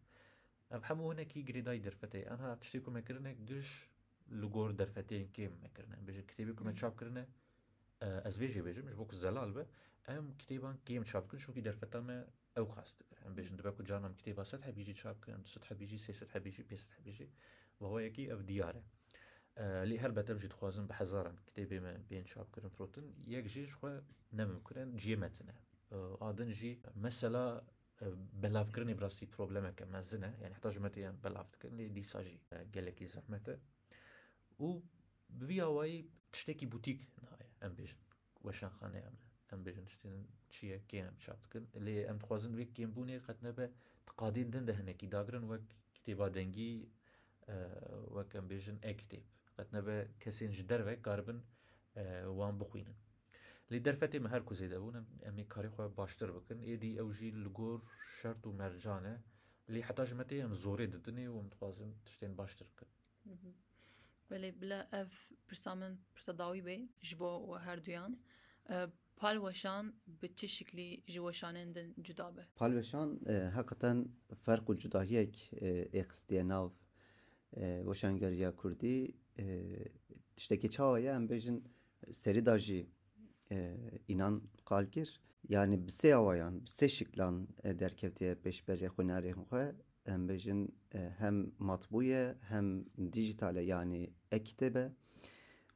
Ev 0.76 0.80
hemû 0.88 1.02
hinekî 1.12 1.40
girêdayî 1.48 1.80
derfetê 1.88 2.20
anha 2.32 2.50
tiştê 2.62 2.78
ku 2.84 2.90
mekirine 2.96 3.32
giş 3.50 3.68
li 4.40 4.46
gor 4.54 4.70
derfeteyên 4.82 5.28
kêm 5.36 5.52
mekirine. 5.64 5.98
Bêje 6.06 6.22
kitêbê 6.30 6.52
ku 6.58 6.62
me 6.68 6.72
çap 6.80 6.94
kirine 6.98 7.24
ez 8.00 8.36
vê 8.36 8.48
jê 8.52 8.60
bêjim 8.62 8.86
ji 8.88 8.94
bo 8.98 9.06
ku 9.08 9.16
zelal 9.16 9.50
be 9.52 9.66
em 10.06 10.34
kitêban 10.40 10.74
kêm 10.86 11.04
çapkin 11.04 11.38
şokî 11.38 11.64
derfeta 11.64 12.00
me 12.00 12.18
ew 12.56 12.66
qas 12.74 12.90
dibir 13.00 13.16
em 13.26 13.32
bêjin 13.36 13.58
dibe 13.58 13.70
ku 13.76 13.84
canan 13.84 14.12
kitêba 14.14 14.44
sed 14.44 14.62
hebîjî 14.64 14.94
çapkin 14.94 15.44
sed 15.44 15.62
hebîjî 15.62 15.96
sê 16.04 16.12
sed 16.12 16.28
hebîjî 16.34 16.62
pê 16.68 16.76
sed 16.76 16.90
hebîjî 16.98 17.28
vawayekî 17.80 18.24
ev 18.28 18.48
diyar 18.48 18.74
e 18.76 18.82
lê 19.90 19.96
helbet 20.04 20.30
em 20.30 20.38
jî 20.40 20.48
dixwazin 20.50 20.88
bi 20.88 20.92
hezaran 20.92 21.36
kitêbê 21.46 21.80
me 21.80 21.94
bên 22.10 22.24
çapkirin 22.24 22.68
firotin 22.68 23.06
yek 23.34 23.46
jê 23.46 23.62
ji 23.66 23.70
xwe 23.74 23.92
nemimkirin 24.32 24.90
ciyê 24.96 25.16
metine 25.16 25.54
adin 26.20 26.50
jî 26.52 26.80
mesela 26.94 27.64
belavkirinê 28.42 28.98
birastî 28.98 29.30
problemeke 29.30 29.84
mezin 29.84 30.22
e 30.22 30.30
yani 30.42 30.54
heta 30.56 30.70
ji 30.72 30.80
me 30.80 30.88
tê 30.88 31.00
em 31.08 31.16
belav 31.24 31.46
dikirin 31.52 31.78
lê 31.78 31.94
dîsa 31.96 32.22
jî 32.24 32.40
gelekî 32.72 33.06
zehmet 33.06 33.48
e 33.48 33.54
û 34.60 34.82
bi 35.30 35.46
vî 35.48 35.60
awayî 35.68 35.98
tiştekî 36.32 36.66
bûtîk 36.72 36.98
ambition 37.68 37.98
weşanxane 38.46 38.98
em 39.08 39.16
ambition 39.54 39.84
tiştên 39.90 40.20
çi 40.50 40.66
ye 40.70 40.78
kê 40.90 40.98
em 41.08 41.16
çap 41.22 41.38
dikin 41.44 41.64
lê 41.86 41.94
em 42.10 42.16
dixwazin 42.20 42.52
wê 42.58 42.64
kêmbûnê 42.76 43.18
qet 43.26 43.38
nebe 43.46 43.66
tiqadên 44.06 44.48
din 44.52 44.64
de 44.68 44.72
hinekî 44.80 45.06
dagirin 45.12 45.44
wek 45.52 45.64
kitêba 45.96 46.26
dengî 46.38 46.72
wek 48.16 48.30
em 48.40 48.44
bêjin 48.50 48.76
e 48.82 48.92
kitêb 49.00 49.24
qet 49.56 49.68
nebe 49.76 49.96
kesên 50.22 50.50
ji 50.56 50.64
derve 50.70 50.94
garbin 51.06 51.38
wan 52.38 52.54
bixwînin 52.60 52.96
lê 53.70 53.78
derfetê 53.86 54.18
me 54.22 54.28
her 54.34 54.42
ku 54.48 54.54
zêdebûn 54.60 54.94
em 55.28 55.36
ê 55.38 55.44
karê 55.54 55.68
xwe 55.76 55.86
baştir 56.00 56.28
bikin 56.36 56.58
êdî 56.72 56.90
ew 57.02 57.10
jî 57.18 57.28
li 57.44 57.48
gor 57.58 57.78
şert 58.20 58.40
û 58.48 58.50
mercan 58.62 59.04
e 59.04 59.14
lê 59.72 59.80
heta 59.88 60.02
ji 60.08 60.14
me 60.18 60.24
tê 60.30 60.34
em 60.46 60.52
zorê 60.64 60.86
didinê 60.94 61.26
û 61.28 61.34
em 61.42 61.46
dixwazin 61.52 61.90
tiştên 62.06 62.32
baştir 62.40 62.66
bikin 62.72 62.88
Böyle 64.30 64.60
bila 64.60 64.88
ev 64.92 65.06
pirsa 65.48 65.74
min 65.74 65.98
pirsa 66.14 66.38
dawî 66.38 66.60
bê 66.60 66.88
ji 67.02 67.16
her 67.64 67.84
duyan 67.84 68.18
e, 68.70 68.86
palweşan 69.16 69.94
bi 70.22 70.34
çi 70.36 70.48
şeklî 70.48 71.02
ji 71.06 71.18
weşanên 71.20 71.74
din 71.74 72.02
cuda 72.02 72.36
be? 72.36 72.46
Palweşan 72.56 73.20
e, 73.28 73.32
heqeten 73.56 74.08
ferq 74.46 74.64
û 74.66 74.76
cudahiyek 74.78 75.50
êxistiye 76.00 76.40
e, 76.42 76.48
nav 76.48 76.70
weşangeriya 77.92 78.56
Kurdî 78.56 79.14
tiştekî 80.36 80.68
ki 80.70 80.82
ye 80.82 81.00
ya 81.00 81.14
bêjin 81.30 81.60
serî 82.12 82.46
da 82.46 82.58
jî 82.58 82.86
înan 84.12 84.42
qalkir 84.64 85.20
yani 85.48 85.86
bi 85.86 85.90
sê 85.90 86.14
awayan 86.14 86.54
bi 86.64 86.68
sê 86.68 86.88
şeklan 86.88 87.48
derkevtiye 87.64 88.34
pêşberiya 88.44 88.88
xwenarên 88.90 89.38
xwe 89.46 89.64
m 90.06 90.30
e, 90.94 91.12
hem 91.18 91.52
matbuye 91.58 92.34
hem 92.40 92.84
dijitale 93.12 93.60
yani 93.62 94.10
ektebe 94.30 94.92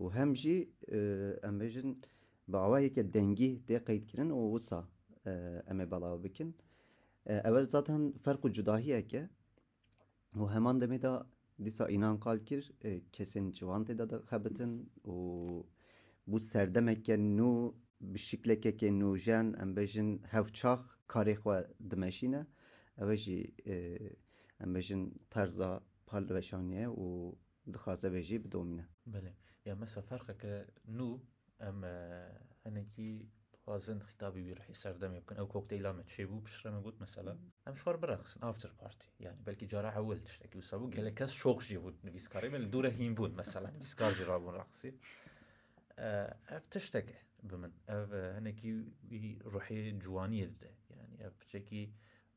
ve 0.00 0.10
hem 0.10 0.34
jî 0.36 0.70
e, 0.88 0.96
M5'in 1.42 1.96
bi 2.48 2.56
awayeke 2.56 3.12
dengî 3.12 3.52
tê 3.68 3.84
qeydkirin 3.84 4.30
û 4.30 4.52
wisa 4.58 4.88
em 5.70 5.80
ê 5.80 6.22
bikin. 6.24 6.54
Ew 7.26 7.62
zaten 7.64 8.12
ferq 8.24 8.40
û 8.46 8.50
cudahiyeke 8.52 9.28
û 10.38 10.52
heman 10.54 10.80
demê 10.80 11.02
de 11.02 11.12
dîsa 11.64 11.84
înan 11.88 12.20
kal 12.20 12.38
kir 12.38 12.72
e, 12.84 12.90
kesên 13.12 13.50
ciwan 13.52 13.84
tê 13.84 13.96
de 13.98 14.16
xebitin 14.30 14.72
û 15.06 15.14
bu 16.26 16.40
serdemeke 16.40 17.14
nû 17.16 17.74
bi 18.00 18.18
şîklekeke 18.18 18.88
nûjen 19.00 19.46
em 19.62 19.70
bêjin 19.76 20.20
hevçax 20.32 20.80
karê 21.08 21.36
xwe 21.42 22.40
اوه 22.98 23.14
جی 23.14 23.35
امبیشن 24.61 25.05
طرزا 25.31 25.83
پال 26.07 26.31
وشانیه 26.33 26.88
و 26.88 27.35
دخوازه 27.74 28.11
بیجی 28.11 28.38
بدومینه 28.38 28.88
بله 29.07 29.35
یا 29.66 29.74
مثلا 29.74 30.03
فرقه 30.03 30.35
که 30.35 30.66
نو 30.88 31.20
ام 31.61 31.85
هنگی 32.64 33.31
خوازن 33.64 33.98
خطابی 33.98 34.40
وی 34.42 34.55
رحی 34.55 34.74
سردمی 34.74 35.20
بکن 35.20 35.37
او 35.38 35.46
کوکتیلا 35.48 35.92
مت 35.92 36.07
چی 36.07 36.24
بو 36.24 36.40
پشرم 36.40 36.81
بود 36.83 37.03
مثلا 37.03 37.38
ام 37.66 37.74
شوار 37.74 37.96
برقصن 37.96 38.40
افتر 38.46 38.68
پارتی 38.68 39.07
یعنی 39.20 39.40
بلکی 39.44 39.66
جارا 39.66 39.88
اول 39.90 40.18
تشتکی 40.18 40.59
و 40.59 40.61
سابو 40.62 40.90
گله 40.90 41.11
کس 41.11 41.33
شوق 41.33 41.62
جی 41.62 41.79
بود 41.79 41.98
نویسکاری 42.05 42.48
مل 42.48 42.64
دور 42.66 42.87
هیم 42.87 43.14
بود 43.14 43.35
مثلا 43.40 43.70
نویسکار 43.70 44.12
جی 44.12 44.24
رابون 44.24 44.55
رقصی 44.55 44.94
اف 46.57 46.64
تشتکه 46.70 47.16
بمن 47.50 47.72
اف 47.88 48.12
هنگی 48.12 49.38
روحی 49.44 49.92
جوانی 49.92 50.46
ده 50.46 50.70
یعنی 50.90 51.22
اف 51.24 51.46
چکی 51.46 51.94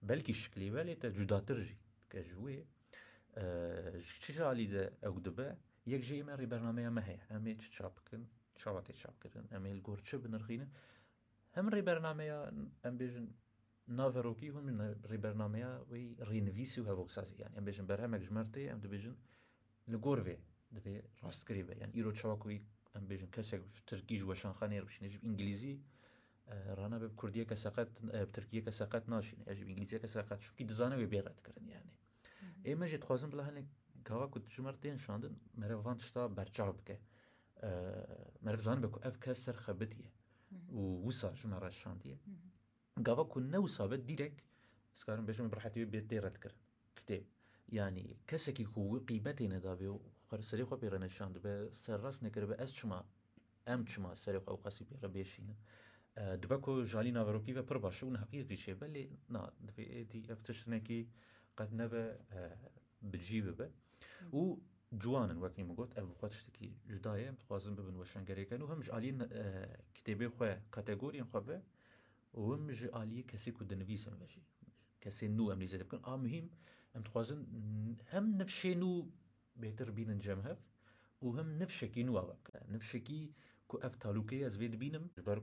belkî 0.10 0.34
şiklêvelê 0.42 0.96
te 1.02 1.10
cudatir 1.18 1.58
jî 1.68 1.76
dike 2.04 2.22
ji 2.28 2.36
wê 2.44 2.56
ji 4.06 4.16
çi 4.24 4.44
alî 4.50 4.68
de 4.74 4.84
ew 5.08 5.18
dibe 5.26 5.48
yek 5.86 6.04
jê 6.10 6.20
me 6.28 6.32
rê 6.42 6.48
bernameya 6.52 6.92
me 6.92 7.02
heye 7.08 7.22
em 7.30 7.44
ê 7.52 7.58
çi 7.62 7.72
çap 7.72 7.94
bikin 8.06 8.30
çawa 8.62 8.80
tê 8.88 8.94
çap 8.96 9.22
kirin 9.22 9.46
em 9.52 9.64
ê 9.70 9.76
li 9.76 9.82
gor 9.88 10.00
çi 10.08 10.24
binirxînin 10.24 10.70
hem 11.52 11.68
rê 11.70 11.86
bernameya 11.86 12.40
em 12.88 12.94
bêjin 13.00 13.28
naverokî 13.88 14.50
hûn 14.56 14.66
rê 15.12 15.20
bernameya 15.24 15.72
wê 15.92 16.02
rênivîsî 16.30 16.80
û 16.82 16.86
hevoksazî 16.88 17.42
yan 17.42 17.54
em 17.58 17.66
bêjin 17.68 17.90
berhemek 17.90 18.22
ji 18.24 18.34
mer 18.34 18.46
tê 18.54 18.60
em 18.74 18.80
dibêjin 18.84 19.16
li 19.92 19.96
gor 20.06 20.20
vê 20.28 20.38
divê 20.76 20.96
rastkirî 21.24 21.64
be 21.70 21.76
yan 21.82 21.92
îro 22.00 22.14
çawa 22.14 22.40
ku 22.40 22.52
em 22.52 23.04
bêjin 23.10 23.28
kesek 23.32 23.62
Tirkî 23.88 24.16
ji 24.20 24.26
weşanxanê 24.26 24.80
bişin 24.88 25.08
ji 25.10 25.20
îngilîzî 25.28 25.74
رانا 26.48 26.98
به 27.00 27.08
کوردیە 27.20 27.46
کە 27.50 27.56
سەقەت 27.64 27.90
ترکیە 28.36 28.62
کە 28.66 28.72
سەقەت 28.80 29.04
ناشین 29.14 29.40
ئەژ 29.48 29.60
ئینگلیزیە 29.68 30.00
کە 30.04 30.10
سەقەت 30.16 30.40
شوکی 30.46 30.64
دزانەوێ 30.70 31.08
بێڕەتکردن 31.14 31.66
یانێ 31.76 31.94
ئێمەژێ 32.68 32.98
خۆزم 33.08 33.30
بڵ 33.34 33.40
هەنێک 33.48 33.68
گاوا 34.08 34.28
کو 34.34 34.38
ژمەر 34.56 34.76
تێن 34.82 34.98
شاندن 35.06 35.34
مەرەوان 35.60 35.98
شتا 36.08 36.24
بەرچاو 36.38 36.72
بکە 36.78 36.96
مەرزان 38.46 38.78
بکو 38.84 39.00
ئەف 39.06 39.16
کە 39.24 39.32
سەر 39.44 39.58
خەبتیە 39.66 40.10
و 40.78 40.82
وسا 41.08 41.30
ژمەڕە 41.42 41.72
شاندیە 41.82 42.18
گاوا 43.08 43.24
کو 43.32 43.38
نە 43.54 43.58
وسابەت 43.68 44.02
دیرێک 44.10 44.36
سکارم 45.00 45.26
بێژم 45.28 45.46
بڕحەتی 45.54 45.90
بێت 45.94 46.06
تێڕەتکردن 46.12 46.64
کتێب 46.98 47.24
ینی 47.80 48.08
کەسێکی 48.30 48.66
خووی 48.72 49.02
قیبەتی 49.10 49.48
نەدابێ 49.54 49.90
و 49.94 50.00
خەرسەری 50.30 50.68
خۆ 50.70 50.76
پێرەنەشاند 50.82 51.36
بە 51.44 51.54
سەرڕاست 51.84 52.20
نەکرد 52.26 52.46
بە 52.52 52.56
ئەس 52.62 52.72
چما 52.78 53.00
ئەم 53.68 53.82
چما 53.92 54.12
سەرێک 54.24 54.46
ئەو 54.50 54.58
قەسی 54.66 54.86
پێڕە 54.90 55.10
بێشینە 55.16 55.56
دبکو 56.18 56.74
جالی 56.92 57.12
ناوروکی 57.12 57.54
و 57.54 57.62
پر 57.64 57.78
باشه 57.78 58.04
اون 58.04 58.16
حقیقی 58.16 58.58
شه 58.58 58.74
بلی 58.76 59.10
نا 59.30 59.52
دفعه 59.68 59.98
ایتی 59.98 60.32
افتشتنکی 60.32 61.08
قد 61.58 61.74
نبه 61.82 62.18
بجیبه 63.14 63.52
به 63.52 63.70
و 64.34 64.58
جوانن 65.00 65.40
وەکی 65.42 65.60
مگوت 65.70 65.92
ئەو 65.98 66.06
بخواتشتێکی 66.14 66.68
جدایە 66.92 67.32
بخوازم 67.42 67.76
ببن 67.76 67.96
وەشنگەرێکەکەن 68.04 68.62
و 68.62 68.68
هەمژ 68.72 68.90
عالی 68.94 69.12
کتێبێ 69.96 70.28
خۆ 70.38 70.48
کاتەگۆریان 70.76 71.28
خوابێ 71.34 71.58
ومژ 72.48 72.80
عالی 72.96 73.24
کەسێک 73.32 73.56
و 73.62 73.66
دەنویسم 73.72 74.16
بەشی 74.22 74.44
کەسێ 75.04 75.24
نو 75.38 75.44
ئەم 75.52 75.60
لیزە 75.64 75.78
بکەن 75.84 76.02
ئامهیم 76.08 76.48
ئەم 76.94 77.02
دخوازن 77.06 77.40
هەم 78.14 78.26
نفشێن 78.42 78.82
و 78.84 78.92
بێتر 79.64 79.90
بینن 79.98 80.20
جەم 80.26 80.42
هەف 80.48 80.60
و 81.24 81.28
هەم 81.38 81.48
نفشێکی 81.62 82.04
نوواوە 82.10 82.36
نفشێکی 82.76 83.20
کو 83.70 83.76
ئەف 83.84 83.94
تالوکەی 84.04 84.46
ئەزێ 84.46 84.58
بینم 84.84 85.06
بەر 85.26 85.40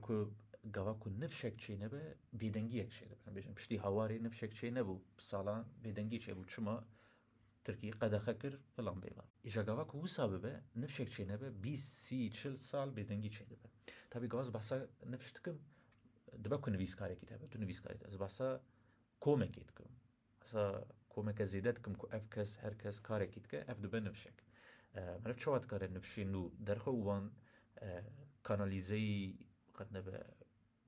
gava 0.63 0.93
ku 0.99 1.09
nifşek 1.19 1.59
çi 1.59 1.79
nebe 1.79 2.03
bêdengiyek 2.39 2.89
şê 2.97 3.05
dibe 3.09 3.29
bêjim 3.39 3.53
piştî 3.55 3.77
hewarê 3.79 4.23
nifşek 4.23 4.53
çê 4.53 4.69
nebû 4.77 4.99
salan 5.17 5.65
bêdengî 5.83 6.19
çêbû 6.25 6.45
çuma 6.47 6.85
Türkiye 7.63 7.91
qedexe 7.93 8.57
falan 8.75 9.01
be 9.03 9.17
var. 9.17 9.25
İşte 9.43 9.61
gava 9.61 9.87
ku 9.87 10.07
sabı 10.07 10.43
be, 10.43 10.61
nifşek 10.75 11.09
çê 11.09 11.41
be, 11.41 11.45
20 11.67 11.77
sî 11.77 12.31
çil 12.31 12.57
sal 12.57 12.95
bedengi 12.95 13.29
çê 13.29 13.49
be. 13.49 13.55
Tabî 14.09 14.27
gavaz 14.27 14.53
basa 14.53 14.87
nifş 15.09 15.35
dikim 15.35 15.61
dibe 16.43 16.55
ku 16.55 16.61
kare 16.97 17.15
tebe 17.15 17.47
tu 17.49 17.83
kare. 17.83 17.97
Az 18.07 18.19
basa 18.19 18.61
komekê 19.21 19.67
dikim. 19.69 19.85
Hesa 20.43 20.85
komek 21.09 21.37
zêde 21.37 21.75
dikim 21.75 21.93
ku 21.93 22.09
ev 22.11 22.21
kes 22.29 22.57
kare 22.57 22.75
kitke, 22.79 23.01
karekî 23.03 23.43
dike 23.43 23.57
ev 23.67 23.83
dibe 23.83 24.03
nifşek. 24.03 24.33
Ee, 24.95 24.99
Meriv 25.25 25.37
çawa 25.37 25.63
dikare 25.63 25.85
nifşê 25.85 26.31
nû 26.33 26.51
derxe 26.67 26.91
wan 26.91 27.31
e, 27.81 28.03
kanalizeyî 28.43 29.37
qet 29.73 29.91
nebe 29.91 30.23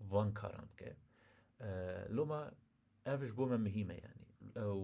van 0.10 0.34
karan 0.34 0.68
bike 0.78 0.96
loma 2.10 2.40
ev 3.06 3.24
ji 3.26 3.34
bo 3.38 3.46
me 3.52 3.58
mihîme 3.58 3.96
yanî 4.06 4.28
ew 4.66 4.82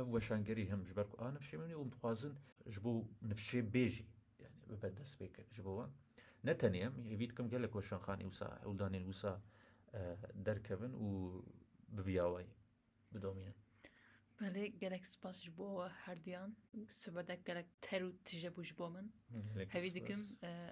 ev 0.00 0.06
weşangerî 0.14 0.64
him 0.70 0.80
ji 0.88 0.92
ber 0.96 1.06
ku 1.12 1.16
a 1.24 1.28
nifşê 1.36 1.56
min 1.60 1.70
û 1.80 1.92
dixwazin 1.92 2.34
ji 2.72 2.80
bo 2.84 2.90
nifşê 3.30 3.60
bêjî 3.74 4.04
yani 4.44 4.56
bibe 4.70 4.96
dest 4.96 5.20
pêkir 5.20 5.46
ji 5.56 5.62
bo 5.64 5.72
wan 5.78 5.90
ne 6.44 6.52
tenê 6.60 6.80
em 6.86 6.94
hêvî 7.10 7.26
dikim 7.30 7.48
gelek 7.50 7.72
weşanxanî 7.72 8.22
wisa 8.30 8.46
hewldanên 8.64 9.04
wisa 9.10 9.42
derkevin 10.46 10.92
û 11.04 11.06
biviyawayî 11.88 12.52
bidomînin 13.14 13.54
Belê 14.40 14.66
gelek 14.66 15.06
spas 15.06 15.42
ji 15.42 15.58
bo 15.58 15.88
her 15.88 16.24
duyan 16.24 16.56
sibedek 16.88 17.44
gelek 17.44 17.66
ter 17.80 18.00
û 18.00 18.12
tije 18.24 18.48
bû 18.56 18.64
ji 18.64 18.78
bo 18.78 18.90
min 18.90 19.06
hevî 19.68 19.94
dikim 19.94 20.20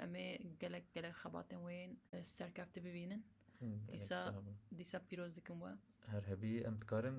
em 0.04 0.14
ê 0.16 0.26
gelek 0.62 0.94
gelek 0.94 1.14
xebatên 1.14 1.60
wê 1.68 1.78
serkef 2.24 2.74
dibibînin 2.74 3.24
دیسا 3.60 4.26
دیسا 4.78 4.98
پیروز 5.08 5.38
دکم 5.38 5.62
و 5.62 5.68
هر 6.08 6.24
هبی 6.32 6.50
ام 6.66 6.76
تکارن 6.84 7.16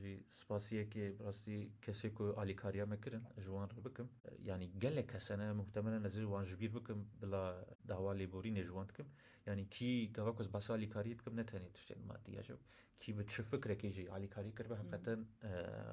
جی 0.00 0.12
سپاسیه 0.38 0.84
که 0.90 1.14
براستی 1.18 1.70
کسی 1.82 2.10
که 2.10 2.24
آلی 2.42 2.54
کاریا 2.54 2.84
مکرن 2.86 3.22
جوان 3.42 3.68
رو 3.76 3.82
بکم 3.82 4.08
یعنی 4.44 4.66
گله 4.82 5.02
کسانه 5.02 5.52
محتملا 5.52 5.98
نزیر 5.98 6.24
وان 6.24 6.44
جبیر 6.44 6.70
بکم 6.70 6.98
بلا 7.20 7.42
دعوا 7.88 8.12
لیبوری 8.12 8.50
نجوان 8.50 8.86
تکم 8.86 9.06
یعنی 9.46 9.64
کی 9.64 10.10
گوا 10.16 10.32
کس 10.32 10.46
بس 10.54 10.70
آلی 10.70 10.86
کاری 10.86 11.14
تکم 11.14 11.40
نتانی 11.40 11.68
تشتین 11.74 12.02
مادی 12.08 12.36
عجب 12.36 12.56
کی 13.00 13.12
به 13.12 13.24
چه 13.24 13.42
فکره 13.42 13.76
که 13.76 13.90
جی 13.90 14.08
آلی 14.08 14.28
کاری 14.34 14.52
کر 14.58 14.66
به 14.66 14.76
حقیقتا 14.76 15.14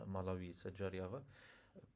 مالاوی 0.08 0.54
سجاری 0.54 1.00
آقا 1.00 1.21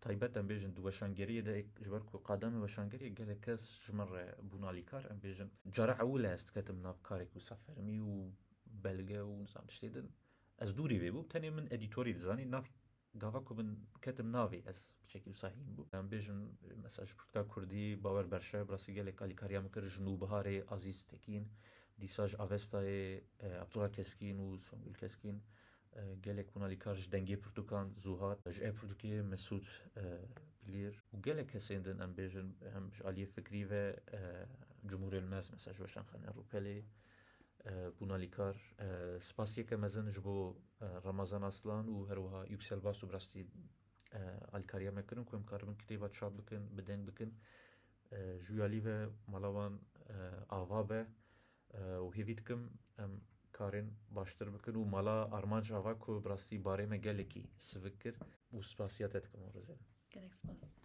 تایبەت 0.03 0.31
ئەم 0.37 0.45
بێژن 0.51 0.71
دو 0.75 0.81
وەشانگەریە 0.87 1.41
دا 1.49 1.55
ژوەر 1.87 2.01
و 2.13 2.23
قادامی 2.27 2.61
وەشانگەری 2.65 3.13
گەلە 3.17 3.35
کەس 3.45 3.61
ژمڕێ 3.85 4.25
بوونالیکار 4.49 5.03
ئەم 5.09 5.19
بێژن 5.23 5.49
جارە 5.75 5.93
ئەو 6.01 6.11
لە 6.23 6.29
ئەست 6.33 6.47
کەتم 6.55 6.77
ناافکارێک 6.85 7.31
و 7.35 7.45
سەفەرمی 7.49 7.99
و 8.09 8.15
بەلگە 8.83 9.21
و 9.29 9.33
نسان 9.45 9.65
شتێدن 9.75 10.07
ئەس 10.61 10.71
دووری 10.77 11.01
وێ 11.01 11.09
بوو 11.13 11.29
تەنێ 11.31 11.49
من 11.57 11.65
ئەدیتۆری 11.71 12.15
دزانی 12.17 12.49
ناف 12.55 12.65
گاوا 13.21 13.39
کو 13.47 13.51
من 13.59 13.69
کەتم 14.03 14.27
ناوێ 14.35 14.59
ئەس 14.67 14.79
بچێکی 15.01 15.29
وساهیم 15.35 15.67
بوو 15.75 15.89
ئەم 15.93 16.05
بێژن 16.11 16.39
مەساژ 16.85 17.09
پرتکا 17.19 17.43
کوردی 17.51 17.87
باوەەر 18.03 18.27
بەرشە 18.33 18.59
بڕاستی 18.67 18.95
گەلێک 18.97 19.15
کالیکاریا 19.21 19.59
مکرد 19.65 19.87
ژن 19.93 20.05
و 20.07 20.19
بەهارێ 20.21 20.55
ئازیستێکین 20.69 21.45
دیساژ 22.01 22.31
ئاڤێستای 22.39 22.95
عبدڵا 23.63 23.87
کەسکین 23.95 24.37
و 24.45 24.47
سۆنگل 24.67 24.95
کەسکین. 25.01 25.37
gelek 26.21 26.55
buna 26.55 26.69
dikar 26.69 26.97
dengê 27.11 27.35
pirtûkan 27.41 27.87
zûhat 28.03 28.51
ji 28.51 28.61
ev 28.63 28.73
pirtûkê 28.79 29.21
Mesûd 29.31 29.65
Bilêr 30.67 30.95
û 31.13 31.21
gelek 31.21 31.49
kesên 31.53 31.85
din 31.85 31.97
em 31.99 32.11
bêjin 32.17 32.47
hem 32.73 32.83
ji 32.95 33.03
aliyê 33.03 33.25
fikrî 33.35 33.69
ve 33.69 33.99
cumhurên 34.87 35.23
mez 35.23 35.49
mesela 35.51 35.73
ji 35.73 35.83
weşanxane 35.87 36.25
Rupelê 36.37 36.81
bunalîkar 37.99 38.55
spasyeke 39.21 39.75
mezin 39.75 40.09
ji 40.09 40.23
bo 40.23 40.57
Ramazan 40.81 41.41
Aslan 41.41 41.85
û 41.87 42.09
herwiha 42.09 42.45
yükselbas 42.45 42.97
û 43.03 43.11
rastî 43.13 43.45
alîkariya 44.53 44.91
me 44.91 45.07
kirin 45.07 45.23
ku 45.23 45.35
em 45.37 45.45
karibin 45.45 45.75
kitêba 45.81 46.07
çap 46.17 46.33
bikin 46.39 46.77
bideng 46.77 47.07
bikin 47.07 47.33
ji 48.45 48.63
alî 48.63 48.85
ve 48.85 49.07
malavan 49.27 49.79
ava 50.49 50.89
be 50.89 51.01
û 51.75 52.13
hêvî 52.15 52.37
dikim 52.37 52.61
em 52.99 53.11
Karen 53.59 53.91
baştır 54.11 54.53
bakın 54.53 54.75
u 54.75 54.85
mala 54.85 55.29
armanç 55.31 55.71
ava 55.71 55.99
ku 55.99 56.21
brasti 56.25 56.65
bare 56.65 56.85
me 56.85 56.97
geleki 56.97 57.43
sıvıkır 57.59 58.15
u 58.51 58.63
spasiyat 58.63 59.15
etkim 59.15 59.39
orzen. 59.43 59.77
Gerek 60.11 60.35
spas. 60.35 60.77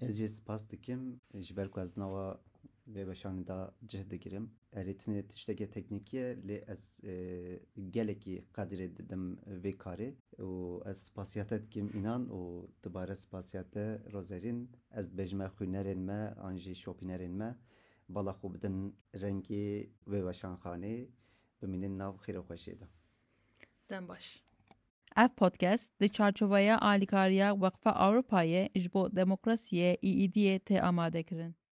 Ez 0.00 0.18
je 0.18 0.28
spas 0.28 0.70
dikim 0.70 1.20
jiber 1.34 1.70
kuaznava 1.70 2.40
ve 2.86 3.08
beşanı 3.08 3.46
da 3.46 3.74
cihde 3.86 4.16
girim. 4.16 4.50
Eretini 4.72 5.28
tişteke 5.28 5.70
teknikiye 5.70 6.36
li 6.48 6.64
ez 6.68 7.00
e, 7.04 7.12
geleki 7.90 8.44
kadir 8.52 8.78
edildim 8.78 9.38
ve 9.46 9.78
kari. 9.78 10.14
O 10.42 10.82
ez 10.86 10.98
spasiyat 11.02 11.52
etkim 11.52 11.90
inan 11.98 12.30
o 12.30 12.66
tıbare 12.82 13.16
spasiyate 13.16 14.02
rozerin 14.12 14.70
ez 14.94 15.18
bejme 15.18 15.50
hünerinme 15.60 16.34
anji 16.42 16.74
şopinerinme 16.76 17.56
bala 18.08 18.30
xubdin 18.32 18.96
rengi 19.14 19.92
ve 20.06 20.26
veşanxane 20.26 21.06
دمینن 21.60 21.96
ناو 22.00 22.16
خیلی 22.16 22.40
خوشیده. 22.40 22.86
باش. 24.08 24.42
اف 25.16 25.30
پادکست 25.36 25.92
در 25.98 26.06
چارچوبه 26.06 26.72
عالی 26.74 27.40
وقف 27.42 27.82
اروپایی 27.86 28.70
اجبو 28.74 29.08
دموکراسی 29.08 29.78
ای 29.80 29.98
ای 30.02 30.28
دی 30.28 30.58
ت 30.58 30.72
آماده 30.72 31.22
کردند. 31.22 31.58